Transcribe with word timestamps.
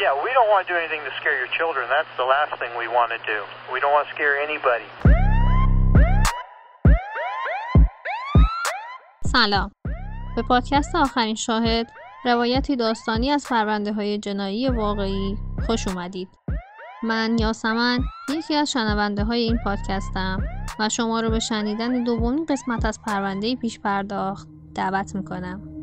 Yeah, 0.00 0.16
we 0.24 0.30
don't 0.36 0.48
want 0.52 0.66
to 0.66 0.72
do 0.72 0.78
anything 0.82 1.02
to 1.08 1.12
scare 1.20 1.36
your 1.42 1.52
children. 1.58 1.84
That's 1.96 2.12
the 2.16 2.28
last 2.34 2.52
thing 2.60 2.72
we 2.82 2.88
want 2.88 3.10
to 3.16 3.20
do. 3.32 3.38
We 3.74 3.78
don't 3.82 3.92
want 3.96 4.08
to 4.08 4.12
scare 4.16 4.34
anybody. 4.48 4.88
سلام 9.32 9.70
به 10.36 10.42
پادکست 10.42 10.94
آخرین 10.94 11.34
شاهد 11.34 11.92
روایتی 12.24 12.76
داستانی 12.76 13.30
از 13.30 13.46
پرونده 13.50 13.92
های 13.92 14.18
جنایی 14.18 14.68
واقعی 14.68 15.38
خوش 15.66 15.88
اومدید 15.88 16.28
من 17.02 17.36
یاسمن 17.38 17.98
یکی 18.28 18.54
از 18.54 18.72
شنونده 18.72 19.24
های 19.24 19.40
این 19.40 19.58
پادکستم 19.64 20.42
و 20.78 20.88
شما 20.88 21.20
رو 21.20 21.30
به 21.30 21.38
شنیدن 21.38 22.04
دومین 22.04 22.46
قسمت 22.46 22.84
از 22.84 23.00
پرونده 23.06 23.56
پیش 23.56 23.80
پرداخت 23.80 24.48
دعوت 24.74 25.14
می‌کنم 25.14 25.79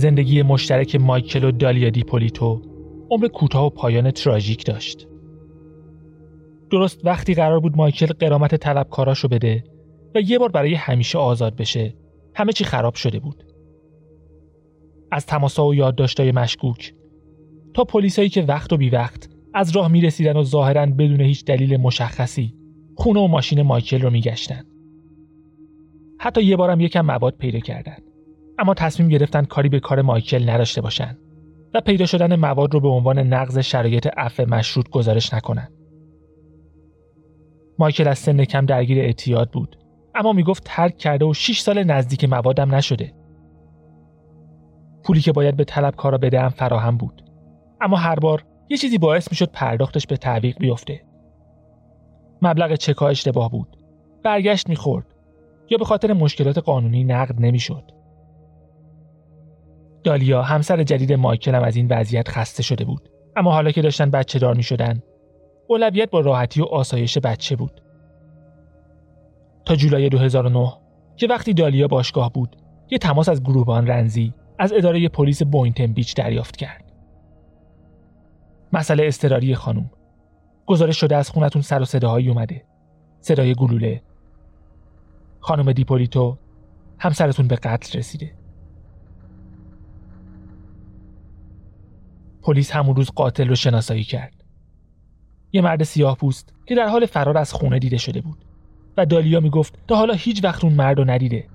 زندگی 0.00 0.42
مشترک 0.42 0.96
مایکل 0.96 1.44
و 1.44 1.50
دالیا 1.50 1.90
دیپولیتو 1.90 2.62
عمر 3.10 3.28
کوتاه 3.28 3.66
و 3.66 3.70
پایان 3.70 4.10
تراژیک 4.10 4.66
داشت. 4.66 5.08
درست 6.70 7.00
وقتی 7.04 7.34
قرار 7.34 7.60
بود 7.60 7.76
مایکل 7.76 8.06
قرامت 8.06 8.54
طلبکاراشو 8.54 9.28
بده 9.28 9.64
و 10.14 10.20
یه 10.20 10.38
بار 10.38 10.48
برای 10.48 10.74
همیشه 10.74 11.18
آزاد 11.18 11.56
بشه 11.56 11.94
همه 12.34 12.52
چی 12.52 12.64
خراب 12.64 12.94
شده 12.94 13.18
بود. 13.18 13.44
از 15.10 15.26
تماسا 15.26 15.66
و 15.66 15.74
یادداشتای 15.74 16.32
مشکوک 16.32 16.94
تا 17.74 17.84
پلیسایی 17.84 18.28
که 18.28 18.42
وقت 18.42 18.72
و 18.72 18.76
بی 18.76 18.90
وقت 18.90 19.28
از 19.54 19.76
راه 19.76 19.88
می‌رسیدن 19.88 20.36
و 20.36 20.42
ظاهرا 20.42 20.86
بدون 20.86 21.20
هیچ 21.20 21.44
دلیل 21.44 21.76
مشخصی 21.76 22.54
خونه 22.94 23.20
و 23.20 23.26
ماشین 23.26 23.62
مایکل 23.62 24.02
رو 24.02 24.10
میگشتن. 24.10 24.64
حتی 26.18 26.42
یه 26.42 26.56
بارم 26.56 26.80
یکم 26.80 27.06
مواد 27.06 27.34
پیدا 27.38 27.58
کردن. 27.58 28.09
اما 28.60 28.74
تصمیم 28.74 29.08
گرفتن 29.08 29.44
کاری 29.44 29.68
به 29.68 29.80
کار 29.80 30.02
مایکل 30.02 30.50
نداشته 30.50 30.80
باشند 30.80 31.18
و 31.74 31.80
پیدا 31.80 32.06
شدن 32.06 32.36
مواد 32.36 32.74
رو 32.74 32.80
به 32.80 32.88
عنوان 32.88 33.18
نقض 33.18 33.58
شرایط 33.58 34.08
عفو 34.16 34.42
مشروط 34.48 34.88
گزارش 34.88 35.34
نکنند. 35.34 35.72
مایکل 37.78 38.08
از 38.08 38.18
سن 38.18 38.44
کم 38.44 38.66
درگیر 38.66 38.98
اعتیاد 38.98 39.50
بود 39.50 39.76
اما 40.14 40.32
می‌گفت 40.32 40.62
ترک 40.66 40.96
کرده 40.96 41.24
و 41.24 41.34
6 41.34 41.60
سال 41.60 41.84
نزدیک 41.84 42.24
موادم 42.24 42.74
نشده. 42.74 43.14
پولی 45.04 45.20
که 45.20 45.32
باید 45.32 45.56
به 45.56 45.64
طلبکارا 45.64 46.18
بدهم 46.18 46.48
فراهم 46.48 46.96
بود 46.96 47.22
اما 47.80 47.96
هر 47.96 48.14
بار 48.14 48.44
یه 48.70 48.76
چیزی 48.76 48.98
باعث 48.98 49.30
می‌شد 49.30 49.50
پرداختش 49.52 50.06
به 50.06 50.16
تعویق 50.16 50.58
بیفته. 50.58 51.04
مبلغ 52.42 52.74
چکا 52.74 53.08
اشتباه 53.08 53.50
بود. 53.50 53.76
برگشت 54.24 54.68
می‌خورد 54.68 55.06
یا 55.70 55.78
به 55.78 55.84
خاطر 55.84 56.12
مشکلات 56.12 56.58
قانونی 56.58 57.04
نقد 57.04 57.40
نمی‌شد. 57.40 57.99
دالیا 60.04 60.42
همسر 60.42 60.82
جدید 60.82 61.12
مایکل 61.12 61.54
هم 61.54 61.62
از 61.62 61.76
این 61.76 61.88
وضعیت 61.90 62.28
خسته 62.28 62.62
شده 62.62 62.84
بود. 62.84 63.08
اما 63.36 63.52
حالا 63.52 63.70
که 63.70 63.82
داشتن 63.82 64.10
بچه 64.10 64.38
دار 64.38 64.54
می 64.54 64.62
شدن 64.62 65.02
اولویت 65.66 66.10
با 66.10 66.20
راحتی 66.20 66.60
و 66.60 66.64
آسایش 66.64 67.18
بچه 67.18 67.56
بود. 67.56 67.80
تا 69.64 69.76
جولای 69.76 70.08
2009 70.08 70.72
که 71.16 71.26
وقتی 71.26 71.54
دالیا 71.54 71.88
باشگاه 71.88 72.32
بود 72.32 72.56
یه 72.90 72.98
تماس 72.98 73.28
از 73.28 73.42
گروهبان 73.42 73.86
رنزی 73.86 74.34
از 74.58 74.72
اداره 74.72 75.08
پلیس 75.08 75.42
بوینتن 75.42 75.86
بیچ 75.86 76.16
دریافت 76.16 76.56
کرد. 76.56 76.92
مسئله 78.72 79.06
استراری 79.06 79.54
خانم. 79.54 79.90
گزارش 80.66 81.00
شده 81.00 81.16
از 81.16 81.30
خونتون 81.30 81.62
سر 81.62 81.82
و 81.82 81.84
صداهایی 81.84 82.28
اومده. 82.28 82.64
صدای 83.20 83.54
گلوله. 83.54 84.02
خانم 85.40 85.72
دیپولیتو 85.72 86.38
همسرتون 86.98 87.48
به 87.48 87.56
قتل 87.56 87.98
رسیده. 87.98 88.39
پلیس 92.42 92.70
همون 92.70 92.96
روز 92.96 93.10
قاتل 93.10 93.48
رو 93.48 93.54
شناسایی 93.54 94.04
کرد. 94.04 94.44
یه 95.52 95.62
مرد 95.62 95.82
سیاه 95.82 96.16
پوست 96.16 96.52
که 96.66 96.74
در 96.74 96.88
حال 96.88 97.06
فرار 97.06 97.38
از 97.38 97.52
خونه 97.52 97.78
دیده 97.78 97.96
شده 97.96 98.20
بود 98.20 98.44
و 98.96 99.06
دالیا 99.06 99.40
می‌گفت 99.40 99.78
تا 99.88 99.96
حالا 99.96 100.14
هیچ 100.14 100.44
وقت 100.44 100.64
اون 100.64 100.72
مرد 100.72 100.98
رو 100.98 101.10
ندیده. 101.10 101.48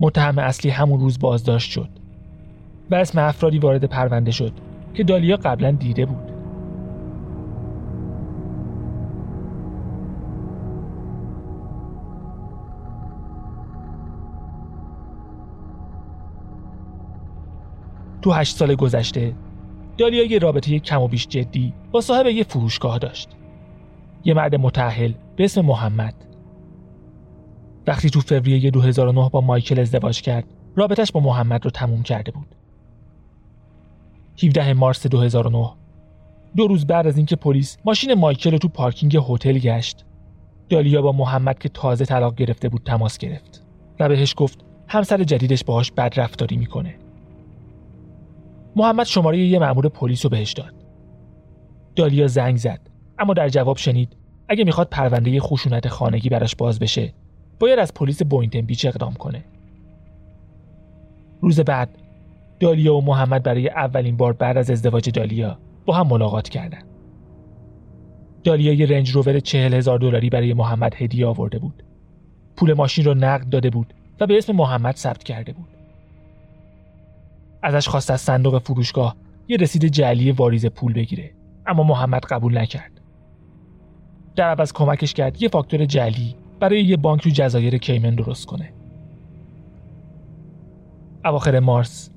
متهم 0.00 0.38
اصلی 0.38 0.70
همون 0.70 1.00
روز 1.00 1.18
بازداشت 1.18 1.70
شد 1.70 1.88
و 2.90 2.94
اسم 2.94 3.18
افرادی 3.18 3.58
وارد 3.58 3.84
پرونده 3.84 4.30
شد 4.30 4.52
که 4.94 5.04
دالیا 5.04 5.36
قبلا 5.36 5.70
دیده 5.70 6.06
بود. 6.06 6.37
تو 18.22 18.32
هشت 18.32 18.56
سال 18.56 18.74
گذشته 18.74 19.34
دالیا 19.98 20.24
یه 20.24 20.38
رابطه 20.38 20.78
کم 20.78 21.00
و 21.00 21.08
بیش 21.08 21.28
جدی 21.28 21.72
با 21.90 22.00
صاحب 22.00 22.26
یه 22.26 22.44
فروشگاه 22.44 22.98
داشت. 22.98 23.28
یه 24.24 24.34
مرد 24.34 24.54
متعهل 24.54 25.12
به 25.36 25.44
اسم 25.44 25.60
محمد. 25.60 26.14
وقتی 27.86 28.10
تو 28.10 28.20
فوریه 28.20 28.70
2009 28.70 29.28
با 29.28 29.40
مایکل 29.40 29.80
ازدواج 29.80 30.20
کرد 30.20 30.44
رابطش 30.76 31.12
با 31.12 31.20
محمد 31.20 31.64
رو 31.64 31.70
تموم 31.70 32.02
کرده 32.02 32.32
بود. 32.32 32.54
17 34.42 34.74
مارس 34.74 35.06
2009 35.06 35.70
دو 36.56 36.66
روز 36.66 36.86
بعد 36.86 37.06
از 37.06 37.16
اینکه 37.16 37.36
پلیس 37.36 37.76
ماشین 37.84 38.14
مایکل 38.14 38.50
رو 38.50 38.58
تو 38.58 38.68
پارکینگ 38.68 39.18
هتل 39.28 39.58
گشت 39.58 40.04
دالیا 40.68 41.02
با 41.02 41.12
محمد 41.12 41.58
که 41.58 41.68
تازه 41.68 42.04
طلاق 42.04 42.34
گرفته 42.34 42.68
بود 42.68 42.82
تماس 42.84 43.18
گرفت 43.18 43.62
و 44.00 44.08
بهش 44.08 44.34
گفت 44.36 44.64
همسر 44.88 45.24
جدیدش 45.24 45.64
باهاش 45.64 45.92
بد 45.92 46.20
رفتاری 46.20 46.56
می‌کنه. 46.56 46.94
محمد 48.76 49.06
شماره 49.06 49.38
یه 49.38 49.58
مأمور 49.58 49.88
پلیس 49.88 50.24
رو 50.24 50.30
بهش 50.30 50.52
داد. 50.52 50.74
دالیا 51.96 52.26
زنگ 52.26 52.56
زد 52.56 52.80
اما 53.18 53.34
در 53.34 53.48
جواب 53.48 53.76
شنید 53.76 54.16
اگه 54.48 54.64
می‌خواد 54.64 54.88
پرونده 54.90 55.40
خشونت 55.40 55.88
خانگی 55.88 56.28
براش 56.28 56.56
باز 56.56 56.78
بشه 56.78 57.14
باید 57.60 57.78
از 57.78 57.94
پلیس 57.94 58.22
بوینتن 58.22 58.60
بیچ 58.60 58.86
اقدام 58.86 59.14
کنه. 59.14 59.44
روز 61.40 61.60
بعد 61.60 61.98
دالیا 62.60 62.94
و 62.94 63.04
محمد 63.04 63.42
برای 63.42 63.68
اولین 63.68 64.16
بار 64.16 64.32
بعد 64.32 64.56
از 64.56 64.70
ازدواج 64.70 65.10
دالیا 65.10 65.58
با 65.86 65.94
هم 65.94 66.06
ملاقات 66.06 66.48
کردن. 66.48 66.82
دالیا 68.44 68.72
یه 68.72 68.86
رنج 68.86 69.10
روور 69.10 69.40
چهل 69.40 69.74
هزار 69.74 69.98
دلاری 69.98 70.30
برای 70.30 70.54
محمد 70.54 70.94
هدیه 70.94 71.26
آورده 71.26 71.58
بود. 71.58 71.82
پول 72.56 72.72
ماشین 72.72 73.04
رو 73.04 73.14
نقد 73.14 73.48
داده 73.48 73.70
بود 73.70 73.94
و 74.20 74.26
به 74.26 74.38
اسم 74.38 74.52
محمد 74.52 74.96
ثبت 74.96 75.22
کرده 75.22 75.52
بود. 75.52 75.77
ازش 77.62 77.88
خواست 77.88 78.10
از 78.10 78.20
صندوق 78.20 78.58
فروشگاه 78.58 79.16
یه 79.48 79.56
رسید 79.56 79.84
جعلی 79.84 80.32
واریز 80.32 80.66
پول 80.66 80.92
بگیره. 80.92 81.34
اما 81.66 81.82
محمد 81.82 82.24
قبول 82.24 82.58
نکرد. 82.58 83.00
در 84.36 84.50
عوض 84.50 84.72
کمکش 84.72 85.14
کرد 85.14 85.42
یه 85.42 85.48
فاکتور 85.48 85.84
جعلی 85.84 86.34
برای 86.60 86.84
یه 86.84 86.96
بانک 86.96 87.22
تو 87.22 87.30
جزایر 87.30 87.78
کیمن 87.78 88.14
درست 88.14 88.46
کنه. 88.46 88.72
اواخر 91.24 91.60
مارس 91.60 92.10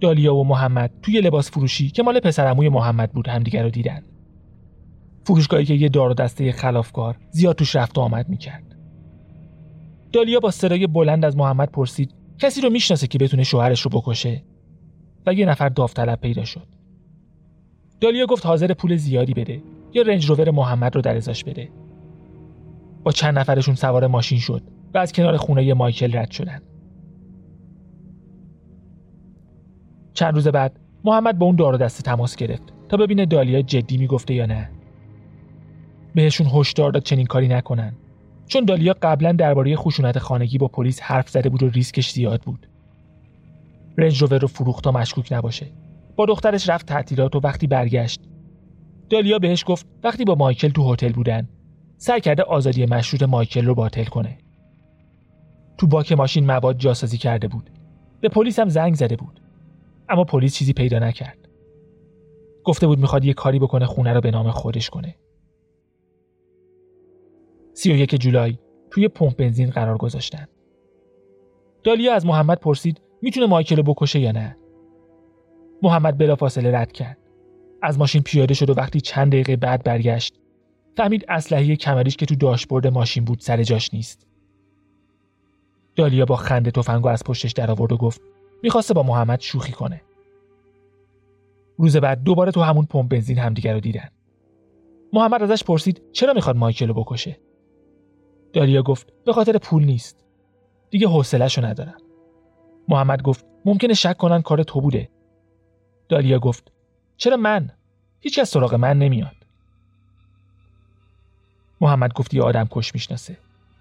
دالیا 0.00 0.34
و 0.34 0.44
محمد 0.44 0.90
توی 1.02 1.20
لباس 1.20 1.50
فروشی 1.50 1.90
که 1.90 2.02
مال 2.02 2.20
پسرعموی 2.20 2.68
محمد 2.68 3.12
بود 3.12 3.28
همدیگر 3.28 3.62
رو 3.62 3.70
دیدن. 3.70 4.02
فروشگاهی 5.24 5.64
که 5.64 5.74
یه 5.74 5.88
دار 5.88 6.10
و 6.10 6.14
دسته 6.14 6.52
خلافکار 6.52 7.16
زیاد 7.30 7.56
توش 7.56 7.76
رفت 7.76 7.98
و 7.98 8.00
آمد 8.00 8.28
می‌کرد. 8.28 8.76
دالیا 10.12 10.40
با 10.40 10.50
صدای 10.50 10.86
بلند 10.86 11.24
از 11.24 11.36
محمد 11.36 11.70
پرسید 11.70 12.14
کسی 12.38 12.60
رو 12.60 12.70
می‌شناسه 12.70 13.06
که 13.06 13.18
بتونه 13.18 13.44
شوهرش 13.44 13.80
رو 13.80 13.90
بکشه؟ 13.90 14.42
و 15.26 15.34
یه 15.34 15.46
نفر 15.46 15.68
داوطلب 15.68 16.20
پیدا 16.20 16.44
شد. 16.44 16.66
دالیا 18.00 18.26
گفت 18.26 18.46
حاضر 18.46 18.74
پول 18.74 18.96
زیادی 18.96 19.34
بده 19.34 19.62
یا 19.92 20.02
رنج 20.02 20.26
روور 20.26 20.50
محمد 20.50 20.94
رو 20.96 21.02
در 21.02 21.16
ازاش 21.16 21.44
بده. 21.44 21.68
با 23.04 23.12
چند 23.12 23.38
نفرشون 23.38 23.74
سوار 23.74 24.06
ماشین 24.06 24.38
شد 24.38 24.62
و 24.94 24.98
از 24.98 25.12
کنار 25.12 25.36
خونه 25.36 25.74
مایکل 25.74 26.16
رد 26.16 26.30
شدن. 26.30 26.62
چند 30.14 30.34
روز 30.34 30.48
بعد 30.48 30.80
محمد 31.04 31.38
با 31.38 31.46
اون 31.46 31.56
دار 31.56 31.76
دسته 31.76 32.02
تماس 32.02 32.36
گرفت 32.36 32.72
تا 32.88 32.96
ببینه 32.96 33.26
دالیا 33.26 33.62
جدی 33.62 33.96
می‌گفته 33.96 34.34
یا 34.34 34.46
نه. 34.46 34.70
بهشون 36.14 36.46
هشدار 36.46 36.90
داد 36.90 37.02
چنین 37.02 37.26
کاری 37.26 37.48
نکنن 37.48 37.92
چون 38.46 38.64
دالیا 38.64 38.96
قبلا 39.02 39.32
درباره 39.32 39.76
خشونت 39.76 40.18
خانگی 40.18 40.58
با 40.58 40.68
پلیس 40.68 41.00
حرف 41.00 41.28
زده 41.28 41.48
بود 41.48 41.62
و 41.62 41.68
ریسکش 41.68 42.10
زیاد 42.10 42.42
بود. 42.42 42.68
رنج 43.98 44.22
رو 44.22 44.46
فروخت 44.46 44.84
تا 44.84 44.92
مشکوک 44.92 45.32
نباشه 45.32 45.72
با 46.16 46.26
دخترش 46.26 46.68
رفت 46.68 46.86
تعطیلات 46.86 47.36
و 47.36 47.40
وقتی 47.44 47.66
برگشت 47.66 48.20
دالیا 49.10 49.38
بهش 49.38 49.64
گفت 49.66 49.86
وقتی 50.04 50.24
با 50.24 50.34
مایکل 50.34 50.68
تو 50.68 50.92
هتل 50.92 51.12
بودن 51.12 51.48
سعی 51.96 52.20
کرده 52.20 52.42
آزادی 52.42 52.86
مشروط 52.86 53.22
مایکل 53.22 53.66
رو 53.66 53.74
باطل 53.74 54.04
کنه. 54.04 54.38
تو 55.78 55.86
باک 55.86 56.12
ماشین 56.12 56.46
مواد 56.46 56.78
جاسازی 56.78 57.18
کرده 57.18 57.48
بود. 57.48 57.70
به 58.20 58.28
پلیس 58.28 58.58
هم 58.58 58.68
زنگ 58.68 58.94
زده 58.94 59.16
بود. 59.16 59.40
اما 60.08 60.24
پلیس 60.24 60.54
چیزی 60.54 60.72
پیدا 60.72 60.98
نکرد. 60.98 61.48
گفته 62.64 62.86
بود 62.86 62.98
می‌خواد 62.98 63.24
یه 63.24 63.34
کاری 63.34 63.58
بکنه 63.58 63.86
خونه 63.86 64.12
رو 64.12 64.20
به 64.20 64.30
نام 64.30 64.50
خودش 64.50 64.90
کنه. 64.90 65.14
31 67.72 68.14
جولای 68.14 68.58
توی 68.90 69.08
پمپ 69.08 69.36
بنزین 69.36 69.70
قرار 69.70 69.96
گذاشتن. 69.96 70.46
دالیا 71.84 72.14
از 72.14 72.26
محمد 72.26 72.60
پرسید 72.60 73.00
می‌تونه 73.22 73.46
مایکل 73.46 73.76
رو 73.76 73.82
بکشه 73.82 74.18
یا 74.18 74.32
نه. 74.32 74.56
محمد 75.82 76.18
بلافاصله 76.18 76.78
رد 76.78 76.92
کرد. 76.92 77.18
از 77.82 77.98
ماشین 77.98 78.22
پیاده 78.22 78.54
شد 78.54 78.70
و 78.70 78.74
وقتی 78.74 79.00
چند 79.00 79.32
دقیقه 79.32 79.56
بعد 79.56 79.84
برگشت 79.84 80.34
فهمید 80.96 81.24
اسلحه 81.28 81.76
کمریش 81.76 82.16
که 82.16 82.26
تو 82.26 82.34
داشبورد 82.34 82.86
ماشین 82.86 83.24
بود 83.24 83.40
سر 83.40 83.62
جاش 83.62 83.94
نیست. 83.94 84.26
دالیا 85.96 86.24
با 86.24 86.36
خنده 86.36 86.70
تفنگو 86.70 87.08
از 87.08 87.24
پشتش 87.24 87.52
در 87.52 87.70
آورد 87.70 87.92
و 87.92 87.96
گفت 87.96 88.20
می‌خواسته 88.62 88.94
با 88.94 89.02
محمد 89.02 89.40
شوخی 89.40 89.72
کنه. 89.72 90.02
روز 91.78 91.96
بعد 91.96 92.22
دوباره 92.22 92.52
تو 92.52 92.60
همون 92.60 92.86
پمپ 92.86 93.10
بنزین 93.10 93.38
همدیگر 93.38 93.74
رو 93.74 93.80
دیدن. 93.80 94.08
محمد 95.12 95.42
ازش 95.42 95.64
پرسید 95.64 96.02
چرا 96.12 96.32
می‌خواد 96.32 96.56
مایکل 96.56 96.88
رو 96.88 96.94
بکشه؟ 96.94 97.38
دالیا 98.52 98.82
گفت 98.82 99.12
به 99.24 99.32
خاطر 99.32 99.58
پول 99.58 99.84
نیست. 99.84 100.24
دیگه 100.90 101.08
حوصله‌شو 101.08 101.64
ندارم. 101.64 101.98
محمد 102.88 103.22
گفت 103.22 103.46
ممکنه 103.64 103.94
شک 103.94 104.16
کنن 104.16 104.42
کار 104.42 104.62
تو 104.62 104.80
بوده. 104.80 105.08
دالیا 106.08 106.38
گفت 106.38 106.72
چرا 107.16 107.36
من؟ 107.36 107.70
هیچ 108.20 108.38
از 108.38 108.48
سراغ 108.48 108.74
من 108.74 108.98
نمیاد. 108.98 109.36
محمد 111.80 112.12
گفت 112.12 112.34
یه 112.34 112.42
آدم 112.42 112.68
کش 112.70 112.94
می‌شناسه. 112.94 113.36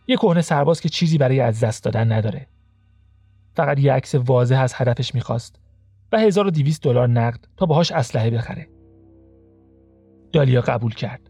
یه 0.08 0.16
کهنه 0.16 0.42
سرباز 0.42 0.82
که 0.82 0.90
چیزی 0.90 1.18
برای 1.18 1.40
از 1.40 1.60
دست 1.60 1.84
دادن 1.84 2.12
نداره. 2.12 2.48
فقط 3.56 3.80
یه 3.80 3.94
عکس 3.94 4.16
واضح 4.16 4.60
از 4.60 4.74
هدفش 4.76 5.16
می‌خواست 5.16 5.60
و 6.12 6.20
1200 6.20 6.84
دلار 6.84 7.08
نقد 7.08 7.48
تا 7.58 7.66
باهاش 7.66 7.92
اسلحه 7.92 8.30
بخره. 8.30 8.70
دالیا 10.34 10.62
قبول 10.62 10.94
کرد. 10.94 11.30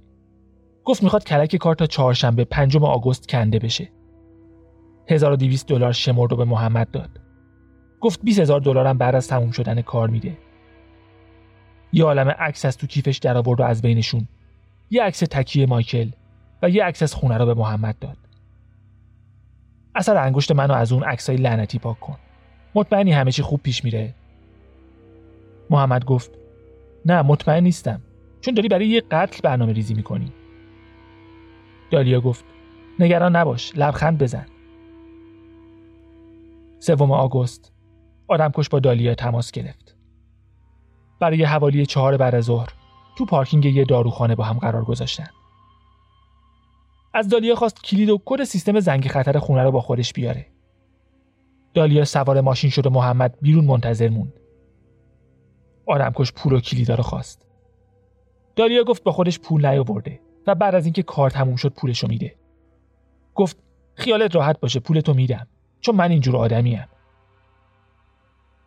گفت 0.85 1.03
می‌خواد 1.03 1.24
کلک 1.24 1.56
کار 1.56 1.75
تا 1.75 1.85
چهارشنبه 1.85 2.44
پنجم 2.44 2.83
آگوست 2.83 3.29
کنده 3.29 3.59
بشه. 3.59 3.91
1200 5.09 5.68
دلار 5.68 5.91
شمرد 5.91 6.31
رو 6.31 6.38
به 6.38 6.45
محمد 6.45 6.91
داد. 6.91 7.26
گفت 8.01 8.19
20000 8.23 8.61
دلار 8.61 8.88
هم 8.88 8.97
بعد 8.97 9.15
از 9.15 9.27
تموم 9.27 9.51
شدن 9.51 9.81
کار 9.81 10.09
میده. 10.09 10.38
یه 11.94 12.03
عالم 12.03 12.29
عکس 12.29 12.65
از 12.65 12.77
تو 12.77 12.88
کیفش 12.88 13.17
در 13.17 13.38
آورد 13.38 13.59
و 13.59 13.63
از 13.63 13.81
بینشون 13.81 14.27
یه 14.89 15.03
عکس 15.03 15.19
تکیه 15.19 15.65
مایکل 15.65 16.09
و 16.61 16.69
یه 16.69 16.83
عکس 16.83 17.03
از 17.03 17.13
خونه 17.13 17.38
رو 17.38 17.45
به 17.45 17.53
محمد 17.53 17.99
داد. 17.99 18.17
اثر 19.95 20.17
انگشت 20.17 20.51
منو 20.51 20.73
از 20.73 20.91
اون 20.91 21.03
عکسای 21.03 21.35
لعنتی 21.35 21.79
پاک 21.79 21.99
کن. 21.99 22.17
مطمئنی 22.75 23.11
همه 23.11 23.31
چی 23.31 23.41
خوب 23.41 23.61
پیش 23.63 23.83
میره؟ 23.83 24.13
محمد 25.69 26.05
گفت 26.05 26.31
نه 27.05 27.21
مطمئن 27.21 27.63
نیستم 27.63 28.01
چون 28.41 28.53
داری 28.53 28.67
برای 28.67 28.88
یه 28.88 29.03
قتل 29.11 29.39
برنامه 29.43 29.73
ریزی 29.73 29.93
می‌کنی. 29.93 30.31
دالیا 31.91 32.21
گفت 32.21 32.45
نگران 33.00 33.35
نباش 33.35 33.71
لبخند 33.75 34.17
بزن. 34.17 34.45
سوم 36.79 37.11
آگوست 37.11 37.76
آدمکش 38.27 38.69
با 38.69 38.79
دالیا 38.79 39.15
تماس 39.15 39.51
گرفت. 39.51 39.95
برای 41.19 41.44
حوالی 41.44 41.85
چهار 41.85 42.18
بعد 42.18 42.35
از 42.35 42.44
ظهر 42.44 42.69
تو 43.18 43.25
پارکینگ 43.25 43.65
یه 43.65 43.85
داروخانه 43.85 44.35
با 44.35 44.44
هم 44.44 44.57
قرار 44.57 44.85
گذاشتن. 44.85 45.27
از 47.13 47.29
دالیا 47.29 47.56
خواست 47.56 47.83
کلید 47.83 48.09
و 48.09 48.21
کد 48.25 48.44
سیستم 48.44 48.79
زنگ 48.79 49.07
خطر 49.07 49.39
خونه 49.39 49.63
رو 49.63 49.71
با 49.71 49.81
خودش 49.81 50.13
بیاره. 50.13 50.47
دالیا 51.74 52.06
سوار 52.06 52.41
ماشین 52.41 52.69
شد 52.69 52.85
و 52.85 52.89
محمد 52.89 53.38
بیرون 53.41 53.65
منتظر 53.65 54.09
موند. 54.09 54.39
آدمکش 55.85 56.33
پول 56.33 56.53
و 56.53 56.59
کلیدا 56.59 56.95
رو 56.95 57.03
خواست. 57.03 57.47
دالیا 58.56 58.83
گفت 58.83 59.03
با 59.03 59.12
خودش 59.12 59.39
پول 59.39 59.65
نیاورده 59.65 60.19
و 60.47 60.56
بعد 60.56 60.75
از 60.75 60.85
اینکه 60.85 61.03
کار 61.03 61.29
تموم 61.29 61.56
شد 61.56 61.74
پولشو 61.74 62.07
میده. 62.07 62.35
گفت 63.35 63.57
خیالت 63.94 64.35
راحت 64.35 64.59
باشه 64.59 64.79
پولتو 64.79 65.13
میدم 65.13 65.47
چون 65.79 65.95
من 65.95 66.12
اینجور 66.12 66.38
آدمیم. 66.38 66.85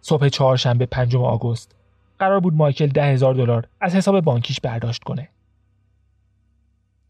صبح 0.00 0.29
چهارشنبه 0.29 0.87
پنجم 0.87 1.25
آگوست 1.25 1.75
قرار 2.19 2.41
بود 2.41 2.55
مایکل 2.55 2.87
ده 2.87 3.05
هزار 3.05 3.35
دلار 3.35 3.69
از 3.81 3.94
حساب 3.94 4.20
بانکیش 4.20 4.61
برداشت 4.61 5.05
کنه. 5.05 5.29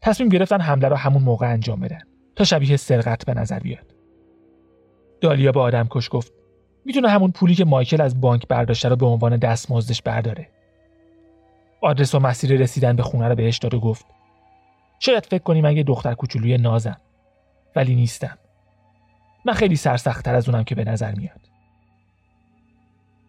تصمیم 0.01 0.29
گرفتن 0.29 0.61
حمله 0.61 0.87
رو 0.87 0.95
همون 0.95 1.23
موقع 1.23 1.51
انجام 1.51 1.79
بدن 1.79 2.01
تا 2.35 2.43
شبیه 2.43 2.77
سرقت 2.77 3.25
به 3.25 3.33
نظر 3.33 3.59
بیاد. 3.59 3.95
دالیا 5.21 5.51
به 5.51 5.59
آدم 5.59 5.87
کش 5.89 6.09
گفت 6.11 6.33
می‌تونه 6.85 7.09
همون 7.09 7.31
پولی 7.31 7.55
که 7.55 7.65
مایکل 7.65 8.01
از 8.01 8.21
بانک 8.21 8.47
برداشته 8.47 8.89
رو 8.89 8.95
به 8.95 9.05
عنوان 9.05 9.37
دستمزدش 9.37 10.01
برداره. 10.01 10.49
آدرس 11.81 12.15
و 12.15 12.19
مسیر 12.19 12.59
رسیدن 12.59 12.95
به 12.95 13.03
خونه 13.03 13.27
رو 13.27 13.35
بهش 13.35 13.57
داد 13.57 13.73
و 13.73 13.79
گفت 13.79 14.05
شاید 14.99 15.25
فکر 15.25 15.43
کنی 15.43 15.61
من 15.61 15.77
یه 15.77 15.83
دختر 15.83 16.13
کوچولوی 16.13 16.57
نازم 16.57 16.97
ولی 17.75 17.95
نیستم. 17.95 18.37
من 19.45 19.53
خیلی 19.53 19.75
سرسختتر 19.75 20.35
از 20.35 20.49
اونم 20.49 20.63
که 20.63 20.75
به 20.75 20.83
نظر 20.83 21.15
میاد. 21.15 21.50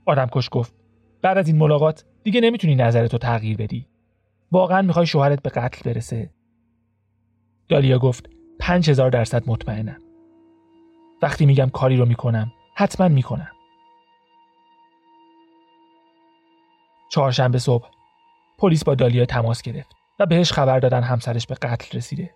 آدم 0.07 0.27
کش 0.33 0.49
گفت 0.53 0.75
بعد 1.23 1.39
از 1.39 1.49
این 1.49 1.59
ملاقات 1.59 2.05
دیگه 2.23 2.41
نمی‌تونی 2.41 2.75
نظرتو 2.75 3.19
تغییر 3.19 3.57
بدی. 3.57 3.87
واقعا 4.53 4.83
می‌خوای 4.83 5.07
شوهرت 5.07 5.43
به 5.43 5.51
قتل 5.51 5.93
برسه؟ 5.93 6.31
دالیا 7.69 7.99
گفت 7.99 8.31
پنج 8.59 8.91
درصد 8.91 9.43
مطمئنم. 9.47 9.99
وقتی 11.23 11.47
میگم 11.47 11.69
کاری 11.69 11.97
رو 11.97 12.07
می‌کنم 12.07 12.53
حتما 12.75 13.09
می‌کنم. 13.09 13.53
چهارشنبه 17.11 17.59
صبح 17.59 17.89
پلیس 18.59 18.85
با 18.85 18.95
دالیا 18.95 19.25
تماس 19.27 19.63
گرفت 19.63 19.97
و 20.19 20.27
بهش 20.27 20.53
خبر 20.53 20.81
دادن 20.81 21.03
همسرش 21.03 21.47
به 21.47 21.55
قتل 21.55 21.99
رسیده. 21.99 22.35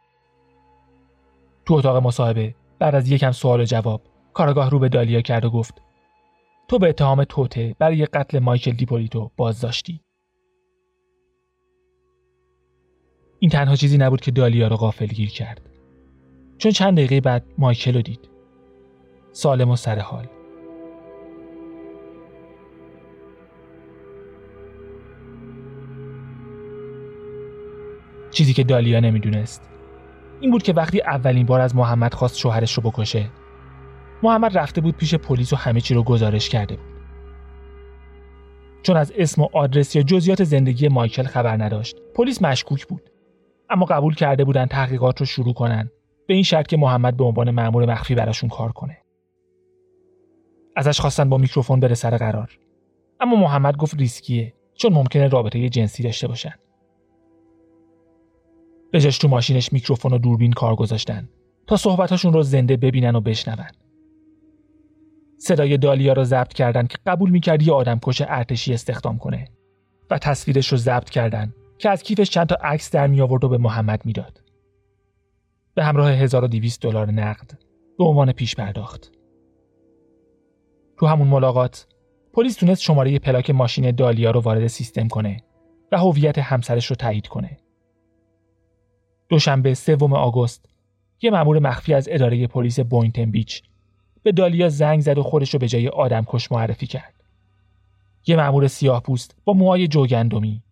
تو 1.66 1.74
اتاق 1.74 2.06
مصاحبه 2.06 2.54
بعد 2.78 2.94
از 2.94 3.10
یکم 3.10 3.32
سوال 3.32 3.60
و 3.60 3.64
جواب 3.64 4.02
کارگاه 4.32 4.70
رو 4.70 4.78
به 4.78 4.88
دالیا 4.88 5.20
کرد 5.20 5.44
و 5.44 5.50
گفت 5.50 5.82
تو 6.68 6.78
به 6.78 6.88
اتهام 6.88 7.24
توته 7.24 7.76
برای 7.78 8.06
قتل 8.06 8.38
مایکل 8.38 8.70
دیپولیتو 8.70 9.30
بازداشتی. 9.36 10.00
این 13.38 13.50
تنها 13.50 13.76
چیزی 13.76 13.98
نبود 13.98 14.20
که 14.20 14.30
دالیا 14.30 14.68
رو 14.68 14.76
غافل 14.76 15.06
گیر 15.06 15.30
کرد. 15.30 15.60
چون 16.58 16.72
چند 16.72 16.96
دقیقه 16.96 17.20
بعد 17.20 17.44
مایکل 17.58 17.94
رو 17.94 18.02
دید. 18.02 18.28
سالم 19.32 19.70
و 19.70 19.76
سر 19.76 19.98
حال. 19.98 20.26
چیزی 28.30 28.52
که 28.52 28.64
دالیا 28.64 29.00
نمی‌دونست 29.00 29.68
این 30.40 30.50
بود 30.50 30.62
که 30.62 30.72
وقتی 30.72 31.00
اولین 31.00 31.46
بار 31.46 31.60
از 31.60 31.76
محمد 31.76 32.14
خواست 32.14 32.38
شوهرش 32.38 32.72
رو 32.72 32.90
بکشه 32.90 33.30
محمد 34.26 34.58
رفته 34.58 34.80
بود 34.80 34.96
پیش 34.96 35.14
پلیس 35.14 35.52
و 35.52 35.56
همه 35.56 35.80
چی 35.80 35.94
رو 35.94 36.02
گزارش 36.02 36.48
کرده 36.48 36.76
بود. 36.76 36.86
چون 38.82 38.96
از 38.96 39.12
اسم 39.16 39.42
و 39.42 39.48
آدرس 39.52 39.96
یا 39.96 40.02
جزئیات 40.02 40.44
زندگی 40.44 40.88
مایکل 40.88 41.22
خبر 41.22 41.64
نداشت 41.64 41.96
پلیس 42.14 42.42
مشکوک 42.42 42.86
بود. 42.86 43.10
اما 43.70 43.86
قبول 43.86 44.14
کرده 44.14 44.44
بودن 44.44 44.66
تحقیقات 44.66 45.20
رو 45.20 45.26
شروع 45.26 45.54
کنن. 45.54 45.90
به 46.26 46.34
این 46.34 46.42
شرط 46.42 46.66
که 46.66 46.76
محمد 46.76 47.16
به 47.16 47.24
عنوان 47.24 47.50
مأمور 47.50 47.86
مخفی 47.92 48.14
براشون 48.14 48.50
کار 48.50 48.72
کنه. 48.72 48.98
ازش 50.76 51.00
خواستن 51.00 51.28
با 51.28 51.38
میکروفون 51.38 51.80
بره 51.80 51.94
سر 51.94 52.16
قرار. 52.16 52.58
اما 53.20 53.36
محمد 53.36 53.76
گفت 53.76 53.94
ریسکیه 53.94 54.54
چون 54.74 54.92
ممکنه 54.92 55.28
رابطه 55.28 55.68
جنسی 55.68 56.02
داشته 56.02 56.28
باشن. 56.28 56.54
بجاش 58.92 59.18
تو 59.18 59.28
ماشینش 59.28 59.72
میکروفون 59.72 60.12
و 60.12 60.18
دوربین 60.18 60.52
کار 60.52 60.76
گذاشتن 60.76 61.28
تا 61.66 61.76
صحبتاشون 61.76 62.32
رو 62.32 62.42
زنده 62.42 62.76
ببینن 62.76 63.16
و 63.16 63.20
بشنون. 63.20 63.85
صدای 65.38 65.76
دالیا 65.76 66.12
رو 66.12 66.24
ضبط 66.24 66.52
کردن 66.52 66.86
که 66.86 66.98
قبول 67.06 67.30
می‌کرد 67.30 67.62
یه 67.62 67.72
آدم 67.72 67.98
کش 68.02 68.22
ارتشی 68.26 68.74
استخدام 68.74 69.18
کنه 69.18 69.48
و 70.10 70.18
تصویرش 70.18 70.68
رو 70.68 70.78
ضبط 70.78 71.10
کردن 71.10 71.54
که 71.78 71.90
از 71.90 72.02
کیفش 72.02 72.30
چند 72.30 72.46
تا 72.46 72.54
عکس 72.54 72.90
در 72.90 73.06
می 73.06 73.20
آورد 73.20 73.44
و 73.44 73.48
به 73.48 73.58
محمد 73.58 74.06
می‌داد. 74.06 74.42
به 75.74 75.84
همراه 75.84 76.10
1200 76.10 76.82
دلار 76.82 77.10
نقد 77.10 77.58
به 77.98 78.04
عنوان 78.04 78.32
پیش 78.32 78.56
پرداخت. 78.56 79.12
تو 80.98 81.06
همون 81.06 81.28
ملاقات 81.28 81.86
پلیس 82.32 82.56
تونست 82.56 82.82
شماره 82.82 83.18
پلاک 83.18 83.50
ماشین 83.50 83.90
دالیا 83.90 84.30
رو 84.30 84.40
وارد 84.40 84.66
سیستم 84.66 85.08
کنه 85.08 85.36
و 85.92 85.98
هویت 85.98 86.38
همسرش 86.38 86.86
رو 86.86 86.96
تایید 86.96 87.26
کنه. 87.26 87.58
دوشنبه 89.28 89.74
سوم 89.74 90.12
آگوست 90.12 90.68
یه 91.22 91.30
مأمور 91.30 91.58
مخفی 91.58 91.94
از 91.94 92.08
اداره 92.10 92.46
پلیس 92.46 92.80
بوینتن 92.80 93.30
بیچ 93.30 93.62
به 94.26 94.32
دالیا 94.32 94.68
زنگ 94.68 95.00
زد 95.00 95.18
و 95.18 95.22
خودش 95.22 95.54
رو 95.54 95.58
به 95.58 95.68
جای 95.68 95.88
آدم 95.88 96.24
کش 96.26 96.52
معرفی 96.52 96.86
کرد. 96.86 97.14
یه 98.26 98.36
مأمور 98.36 98.66
سیاه 98.66 99.02
پوست 99.02 99.36
با 99.44 99.52
موهای 99.52 99.88
جوگندمی 99.88 100.62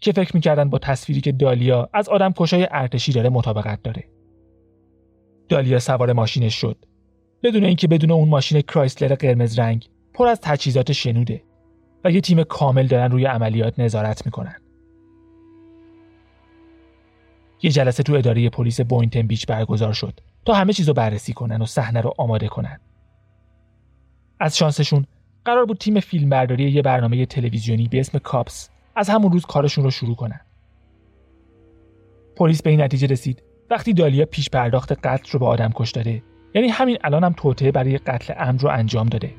که 0.00 0.12
فکر 0.12 0.36
می‌کردن 0.36 0.70
با 0.70 0.78
تصویری 0.78 1.20
که 1.20 1.32
دالیا 1.32 1.88
از 1.92 2.08
آدم 2.08 2.32
کشای 2.32 2.68
ارتشی 2.70 3.12
داره 3.12 3.28
مطابقت 3.28 3.82
داره. 3.82 4.04
دالیا 5.48 5.78
سوار 5.78 6.12
ماشینش 6.12 6.54
شد. 6.54 6.76
بدون 7.42 7.64
اینکه 7.64 7.88
بدون 7.88 8.10
اون 8.10 8.28
ماشین 8.28 8.60
کرایسلر 8.60 9.14
قرمز 9.14 9.58
رنگ 9.58 9.88
پر 10.14 10.26
از 10.26 10.40
تجهیزات 10.42 10.92
شنوده 10.92 11.42
و 12.04 12.10
یه 12.10 12.20
تیم 12.20 12.42
کامل 12.42 12.86
دارن 12.86 13.12
روی 13.12 13.24
عملیات 13.24 13.78
نظارت 13.78 14.26
می‌کنن. 14.26 14.56
یه 17.62 17.70
جلسه 17.70 18.02
تو 18.02 18.14
اداره 18.14 18.50
پلیس 18.50 18.80
بوینتن 18.80 19.22
بیچ 19.22 19.46
برگزار 19.46 19.92
شد 19.92 20.20
تا 20.44 20.54
همه 20.54 20.72
چیز 20.72 20.88
رو 20.88 20.94
بررسی 20.94 21.32
کنن 21.32 21.62
و 21.62 21.66
صحنه 21.66 22.00
رو 22.00 22.14
آماده 22.18 22.48
کنن. 22.48 22.80
از 24.40 24.56
شانسشون 24.56 25.06
قرار 25.44 25.64
بود 25.64 25.78
تیم 25.78 26.00
فیلمبرداری 26.00 26.70
یه 26.70 26.82
برنامه 26.82 27.26
تلویزیونی 27.26 27.88
به 27.88 28.00
اسم 28.00 28.18
کاپس 28.18 28.70
از 28.96 29.08
همون 29.08 29.32
روز 29.32 29.46
کارشون 29.46 29.84
رو 29.84 29.90
شروع 29.90 30.16
کنن. 30.16 30.40
پلیس 32.36 32.62
به 32.62 32.70
این 32.70 32.80
نتیجه 32.80 33.06
رسید 33.06 33.42
وقتی 33.70 33.92
دالیا 33.92 34.26
پیش 34.26 34.50
پرداخت 34.50 34.92
قتل 34.92 35.30
رو 35.32 35.38
به 35.38 35.46
آدم 35.46 35.70
کش 35.74 35.90
داده 35.90 36.22
یعنی 36.54 36.68
همین 36.68 36.98
الان 37.04 37.24
هم 37.24 37.32
توطعه 37.32 37.72
برای 37.72 37.98
قتل 37.98 38.34
عمد 38.34 38.62
رو 38.62 38.70
انجام 38.70 39.06
داده. 39.06 39.34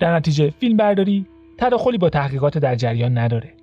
در 0.00 0.16
نتیجه 0.16 0.50
فیلم 0.50 0.76
برداری 0.76 1.26
تداخلی 1.58 1.98
با 1.98 2.10
تحقیقات 2.10 2.58
در 2.58 2.74
جریان 2.74 3.18
نداره. 3.18 3.54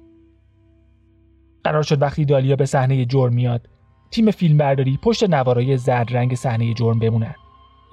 قرار 1.64 1.84
شد 1.84 2.02
وقتی 2.02 2.26
دالیا 2.26 2.56
به 2.56 2.66
صحنه 2.66 3.06
جرم 3.06 3.34
میاد 3.34 3.68
تیم 4.12 4.32
فیلمبرداری 4.32 5.00
پشت 5.02 5.30
نوارای 5.30 5.78
زرد 5.78 6.18
رنگ 6.18 6.36
صحنه 6.36 6.74
جرم 6.74 7.00
بمونن. 7.00 7.36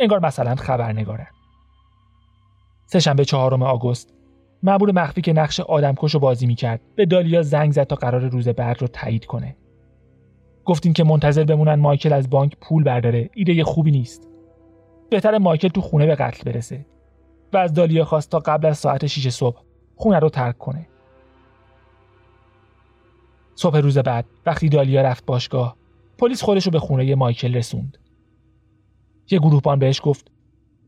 انگار 0.00 0.26
مثلا 0.26 0.54
خبرنگارن. 0.54 1.26
سهشنبه 2.86 3.24
چهارم 3.24 3.62
آگوست 3.62 4.14
معمول 4.62 4.92
مخفی 4.92 5.20
که 5.20 5.32
نقش 5.32 5.60
آدمکش 5.60 6.14
رو 6.14 6.20
بازی 6.20 6.46
می‌کرد 6.46 6.80
به 6.96 7.06
دالیا 7.06 7.42
زنگ 7.42 7.72
زد 7.72 7.84
تا 7.84 7.96
قرار 7.96 8.28
روز 8.28 8.48
بعد 8.48 8.80
رو 8.80 8.86
تایید 8.86 9.26
کنه. 9.26 9.56
گفتیم 10.64 10.92
که 10.92 11.04
منتظر 11.04 11.44
بمونن 11.44 11.74
مایکل 11.74 12.12
از 12.12 12.30
بانک 12.30 12.56
پول 12.60 12.84
برداره 12.84 13.30
ایده 13.34 13.64
خوبی 13.64 13.90
نیست. 13.90 14.28
بهتر 15.10 15.38
مایکل 15.38 15.68
تو 15.68 15.80
خونه 15.80 16.06
به 16.06 16.14
قتل 16.14 16.52
برسه. 16.52 16.86
و 17.52 17.56
از 17.56 17.74
دالیا 17.74 18.04
خواست 18.04 18.30
تا 18.30 18.38
قبل 18.38 18.66
از 18.66 18.78
ساعت 18.78 19.06
6 19.06 19.28
صبح 19.28 19.62
خونه 19.96 20.18
رو 20.18 20.28
ترک 20.28 20.58
کنه. 20.58 20.88
صبح 23.54 23.78
روز 23.78 23.98
بعد 23.98 24.24
وقتی 24.46 24.68
دالیا 24.68 25.02
رفت 25.02 25.26
باشگاه 25.26 25.77
پلیس 26.18 26.42
خودش 26.42 26.66
رو 26.66 26.72
به 26.72 26.78
خونه 26.78 27.14
مایکل 27.14 27.54
رسوند. 27.54 27.98
یه 29.30 29.38
گروهبان 29.38 29.78
بهش 29.78 30.00
گفت 30.04 30.30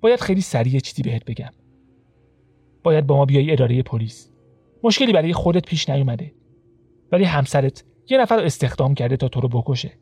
باید 0.01 0.21
خیلی 0.21 0.41
سریع 0.41 0.81
چیزی 0.81 1.03
بهت 1.03 1.25
بگم. 1.25 1.51
باید 2.83 3.07
با 3.07 3.17
ما 3.17 3.25
بیای 3.25 3.53
اداره 3.53 3.83
پلیس. 3.83 4.31
مشکلی 4.83 5.13
برای 5.13 5.33
خودت 5.33 5.67
پیش 5.67 5.91
نیومده. 5.91 6.33
ولی 7.13 7.25
همسرت 7.25 7.85
یه 8.11 8.19
نفر 8.19 8.37
رو 8.37 8.43
استخدام 8.43 8.95
کرده 8.95 9.17
تا 9.17 9.29
تو 9.29 9.41
رو 9.41 9.49
بکشه. 9.49 9.93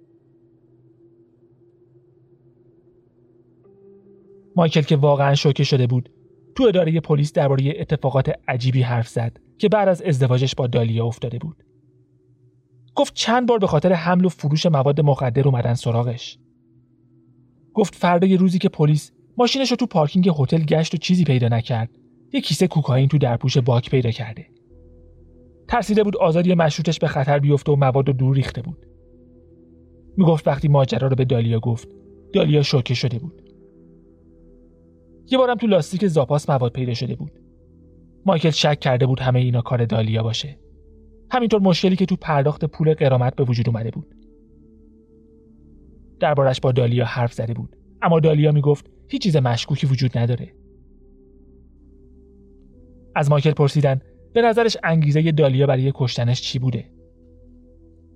مایکل 4.56 4.82
که 4.82 4.96
واقعا 4.96 5.34
شوکه 5.34 5.64
شده 5.64 5.86
بود 5.86 6.10
تو 6.54 6.64
اداره 6.64 7.00
پلیس 7.00 7.32
درباره 7.32 7.74
اتفاقات 7.78 8.32
عجیبی 8.48 8.82
حرف 8.82 9.08
زد 9.08 9.40
که 9.58 9.68
بعد 9.68 9.88
از 9.88 10.02
ازدواجش 10.02 10.54
با 10.54 10.66
دالیا 10.66 11.06
افتاده 11.06 11.38
بود. 11.38 11.64
گفت 12.98 13.14
چند 13.14 13.48
بار 13.48 13.58
به 13.58 13.66
خاطر 13.66 13.92
حمل 13.92 14.24
و 14.24 14.28
فروش 14.28 14.66
مواد 14.66 15.00
مخدر 15.00 15.48
اومدن 15.48 15.74
سراغش. 15.74 16.38
گفت 17.74 17.94
فردای 17.94 18.36
روزی 18.36 18.58
که 18.58 18.68
پلیس 18.68 19.12
ماشینش 19.36 19.70
رو 19.70 19.76
تو 19.76 19.86
پارکینگ 19.86 20.30
هتل 20.38 20.62
گشت 20.62 20.94
و 20.94 20.96
چیزی 20.96 21.24
پیدا 21.24 21.48
نکرد. 21.48 21.90
یه 22.32 22.40
کیسه 22.40 22.68
کوکائین 22.68 23.08
تو 23.08 23.18
درپوش 23.18 23.58
باک 23.58 23.90
پیدا 23.90 24.10
کرده. 24.10 24.46
ترسیده 25.68 26.02
بود 26.02 26.16
آزادی 26.16 26.54
مشروطش 26.54 26.98
به 26.98 27.06
خطر 27.06 27.38
بیفته 27.38 27.72
و 27.72 27.76
مواد 27.76 28.08
رو 28.08 28.12
دور 28.12 28.36
ریخته 28.36 28.62
بود. 28.62 28.86
می‌گفت 30.16 30.48
وقتی 30.48 30.68
ماجرا 30.68 31.08
رو 31.08 31.16
به 31.16 31.24
دالیا 31.24 31.60
گفت 31.60 31.88
دالیا 32.32 32.62
شوکه 32.62 32.94
شده 32.94 33.18
بود. 33.18 33.42
یه 35.30 35.38
بارم 35.38 35.54
تو 35.54 35.66
لاستیک 35.66 36.06
زاپاس 36.06 36.50
مواد 36.50 36.72
پیدا 36.72 36.94
شده 36.94 37.16
بود. 37.16 37.32
مایکل 38.26 38.50
شک 38.50 38.80
کرده 38.80 39.06
بود 39.06 39.20
همه 39.20 39.38
اینا 39.38 39.62
کار 39.62 39.84
دالیا 39.84 40.22
باشه. 40.22 40.67
همینطور 41.30 41.60
مشکلی 41.60 41.96
که 41.96 42.06
تو 42.06 42.16
پرداخت 42.16 42.64
پول 42.64 42.94
قرامت 42.94 43.36
به 43.36 43.44
وجود 43.44 43.68
اومده 43.68 43.90
بود. 43.90 44.14
دربارش 46.20 46.60
با 46.60 46.72
دالیا 46.72 47.04
حرف 47.04 47.32
زده 47.32 47.54
بود. 47.54 47.76
اما 48.02 48.20
دالیا 48.20 48.52
می‌گفت 48.52 48.90
هیچ 49.08 49.22
چیز 49.22 49.36
مشکوکی 49.36 49.86
وجود 49.86 50.18
نداره. 50.18 50.54
از 53.14 53.30
مایکل 53.30 53.50
پرسیدن 53.50 54.00
به 54.32 54.42
نظرش 54.42 54.76
انگیزه 54.84 55.32
دالیا 55.32 55.66
برای 55.66 55.92
کشتنش 55.94 56.40
چی 56.40 56.58
بوده؟ 56.58 56.90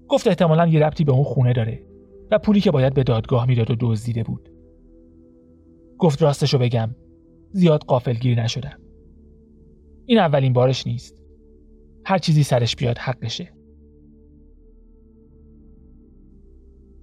گفت 0.09 0.27
احتمالا 0.27 0.67
یه 0.67 0.87
ربطی 0.87 1.05
به 1.05 1.13
اون 1.13 1.25
خونه 1.25 1.53
داره 1.53 1.83
و 2.31 2.39
پولی 2.39 2.61
که 2.61 2.71
باید 2.71 2.95
به 2.95 3.03
دادگاه 3.03 3.47
می‌داد 3.47 3.71
و 3.71 3.77
دزدیده 3.81 4.23
بود. 4.23 4.49
گفت 5.99 6.23
راستشو 6.23 6.59
بگم 6.59 6.95
زیاد 7.53 7.83
قافلگیر 7.85 8.43
نشدم. 8.43 8.79
این 10.07 10.19
اولین 10.19 10.53
بارش 10.53 10.87
نیست. 10.87 11.22
هر 12.05 12.19
چیزی 12.19 12.43
سرش 12.43 12.77
بیاد 12.77 12.99
حقشه. 12.99 13.53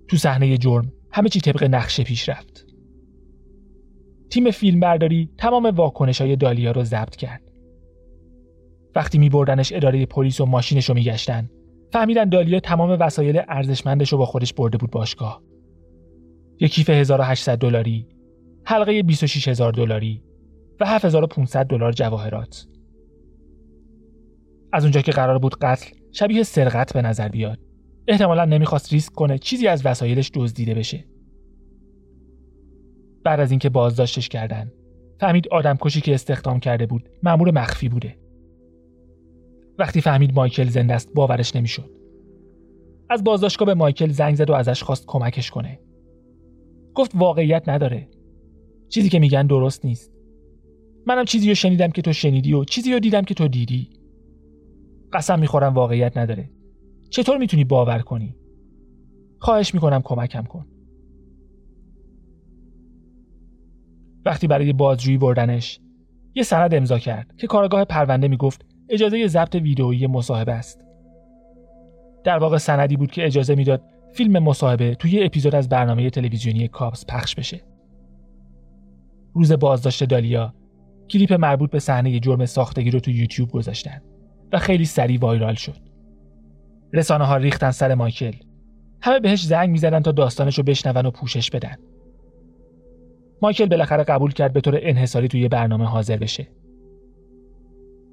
تو 0.08 0.18
صحنه 0.18 0.58
جرم 0.58 0.94
همه 1.12 1.30
چی 1.30 1.40
طبق 1.40 1.64
نقشه 1.64 2.04
پیش 2.04 2.30
رفت. 2.30 2.66
تیم 4.30 4.52
فیلم 4.52 4.80
برداری 4.80 5.30
تمام 5.38 5.66
واکنش 5.66 6.22
های 6.22 6.36
دالیا 6.36 6.72
رو 6.72 6.84
ضبط 6.84 7.16
کرد. 7.16 7.42
وقتی 8.96 9.18
می 9.18 9.30
بردنش 9.30 9.74
اداره 9.74 10.06
پلیس 10.06 10.42
و 10.42 10.46
ماشینش 10.46 10.90
رو 10.90 10.96
میگشتن 10.96 11.50
فهمیدن 11.94 12.30
دالیا 12.30 12.60
تمام 12.60 12.98
وسایل 13.00 13.42
ارزشمندش 13.48 14.12
رو 14.12 14.18
با 14.18 14.26
خودش 14.26 14.54
برده 14.54 14.78
بود 14.78 14.92
باشگاه. 14.92 15.42
یک 16.60 16.72
کیف 16.72 16.90
1800 16.90 17.58
دلاری 17.58 18.08
حلقه 18.66 19.04
26000 19.04 19.74
دلاری 19.74 20.24
و 20.80 20.86
7500 20.86 21.66
دلار 21.68 21.92
جواهرات. 21.92 22.66
از 24.74 24.84
اونجا 24.84 25.02
که 25.02 25.12
قرار 25.12 25.38
بود 25.38 25.56
قتل 25.62 25.96
شبیه 26.12 26.44
سرقت 26.44 26.94
به 26.94 27.02
نظر 27.02 27.30
بیاد. 27.30 27.60
احتمالا 28.08 28.46
نمی‌خواست 28.46 28.94
ریسک 28.94 29.14
کنه 29.14 29.38
چیزی 29.38 29.68
از 29.68 29.86
وسایلش 29.86 30.32
دزدیده 30.34 30.74
بشه. 30.74 31.06
بعد 33.24 33.40
از 33.40 33.52
اینکه 33.52 33.70
بازداشتش 33.70 34.30
کردن 34.30 34.72
فهمید 35.20 35.48
آدم 35.48 35.78
کشی 35.82 36.02
که 36.02 36.14
استخدام 36.14 36.60
کرده 36.60 36.86
بود 36.86 37.10
مأمور 37.24 37.52
مخفی 37.52 37.90
بوده. 37.90 38.18
وقتی 39.80 40.02
فهمید 40.02 40.34
مایکل 40.34 40.70
زنده 40.70 40.94
است 40.94 41.14
باورش 41.14 41.56
نمی‌شد. 41.56 41.90
از 43.10 43.24
بازداشتگاه 43.24 43.66
به 43.66 43.74
مایکل 43.74 44.10
زنگ 44.10 44.36
زد 44.36 44.50
و 44.50 44.54
ازش 44.54 44.84
خواست 44.84 45.04
کمکش 45.08 45.52
کنه. 45.52 45.80
گفت 46.96 47.12
واقعیت 47.16 47.70
نداره. 47.70 48.10
چیزی 48.90 49.10
که 49.10 49.20
میگن 49.20 49.48
درست 49.48 49.86
نیست. 49.86 50.12
منم 51.06 51.26
چیزی 51.26 51.50
رو 51.50 51.56
شنیدم 51.56 51.92
که 51.92 52.02
تو 52.02 52.14
شنیدی 52.14 52.54
و 52.54 52.64
چیزی 52.64 52.94
رو 52.94 53.00
دیدم 53.00 53.22
که 53.22 53.34
تو 53.34 53.48
دیدی. 53.48 53.99
قسم 55.14 55.40
می‌خورم 55.40 55.74
واقعیت 55.74 56.18
نداره. 56.18 56.50
چطور 57.10 57.38
می‌تونی 57.38 57.64
باور 57.64 58.00
کنی؟ 58.00 58.36
خواهش 59.40 59.74
می‌کنم 59.74 60.02
کمکم 60.02 60.44
کن. 60.44 60.66
وقتی 64.26 64.48
برای 64.48 64.74
بازجویی 64.74 65.18
بردنش 65.18 65.80
یه 66.36 66.44
سند 66.44 66.74
امضا 66.74 67.00
کرد 67.00 67.36
که 67.38 67.48
کارگاه 67.48 67.86
پرونده 67.86 68.28
می‌گفت 68.28 68.66
اجازه 68.90 69.28
ضبط 69.28 69.56
ویدئویی 69.56 70.08
مصاحبه 70.08 70.54
است. 70.54 70.86
در 72.24 72.38
واقع 72.38 72.58
سندی 72.58 72.98
بود 72.98 73.12
که 73.12 73.26
اجازه 73.26 73.56
می‌داد 73.56 73.84
فیلم 74.14 74.44
مصاحبه 74.44 74.96
توی 74.96 75.24
اپیزود 75.24 75.56
از 75.56 75.70
برنامه 75.70 76.10
تلویزیونی 76.10 76.68
کاپس 76.68 77.06
پخش 77.06 77.36
بشه. 77.36 77.62
روز 79.34 79.52
بازداشت 79.52 80.04
دالیا 80.04 80.54
کلیپ 81.10 81.34
مربوط 81.34 81.72
به 81.72 81.80
صحنه 81.80 82.20
جرم 82.20 82.46
ساختگی 82.46 82.92
رو 82.92 83.00
تو 83.00 83.12
یوتیوب 83.12 83.52
گذاشتن. 83.52 84.02
و 84.54 84.60
خیلی 84.60 84.86
سریع 84.86 85.20
وایرال 85.20 85.54
شد. 85.54 85.78
رسانه 86.94 87.26
ها 87.26 87.38
ریختن 87.38 87.72
سر 87.72 87.96
مایکل. 87.96 88.34
همه 89.02 89.20
بهش 89.20 89.44
زنگ 89.44 89.70
می‌زدن 89.70 90.00
تا 90.00 90.12
داستانش 90.12 90.58
رو 90.58 90.64
بشنون 90.64 91.06
و 91.06 91.12
پوشش 91.12 91.50
بدن. 91.50 91.76
مایکل 93.42 93.66
بالاخره 93.66 94.04
قبول 94.04 94.32
کرد 94.32 94.54
به 94.54 94.62
طور 94.62 94.80
انحصاری 94.82 95.28
توی 95.28 95.48
برنامه 95.48 95.86
حاضر 95.86 96.18
بشه. 96.18 96.48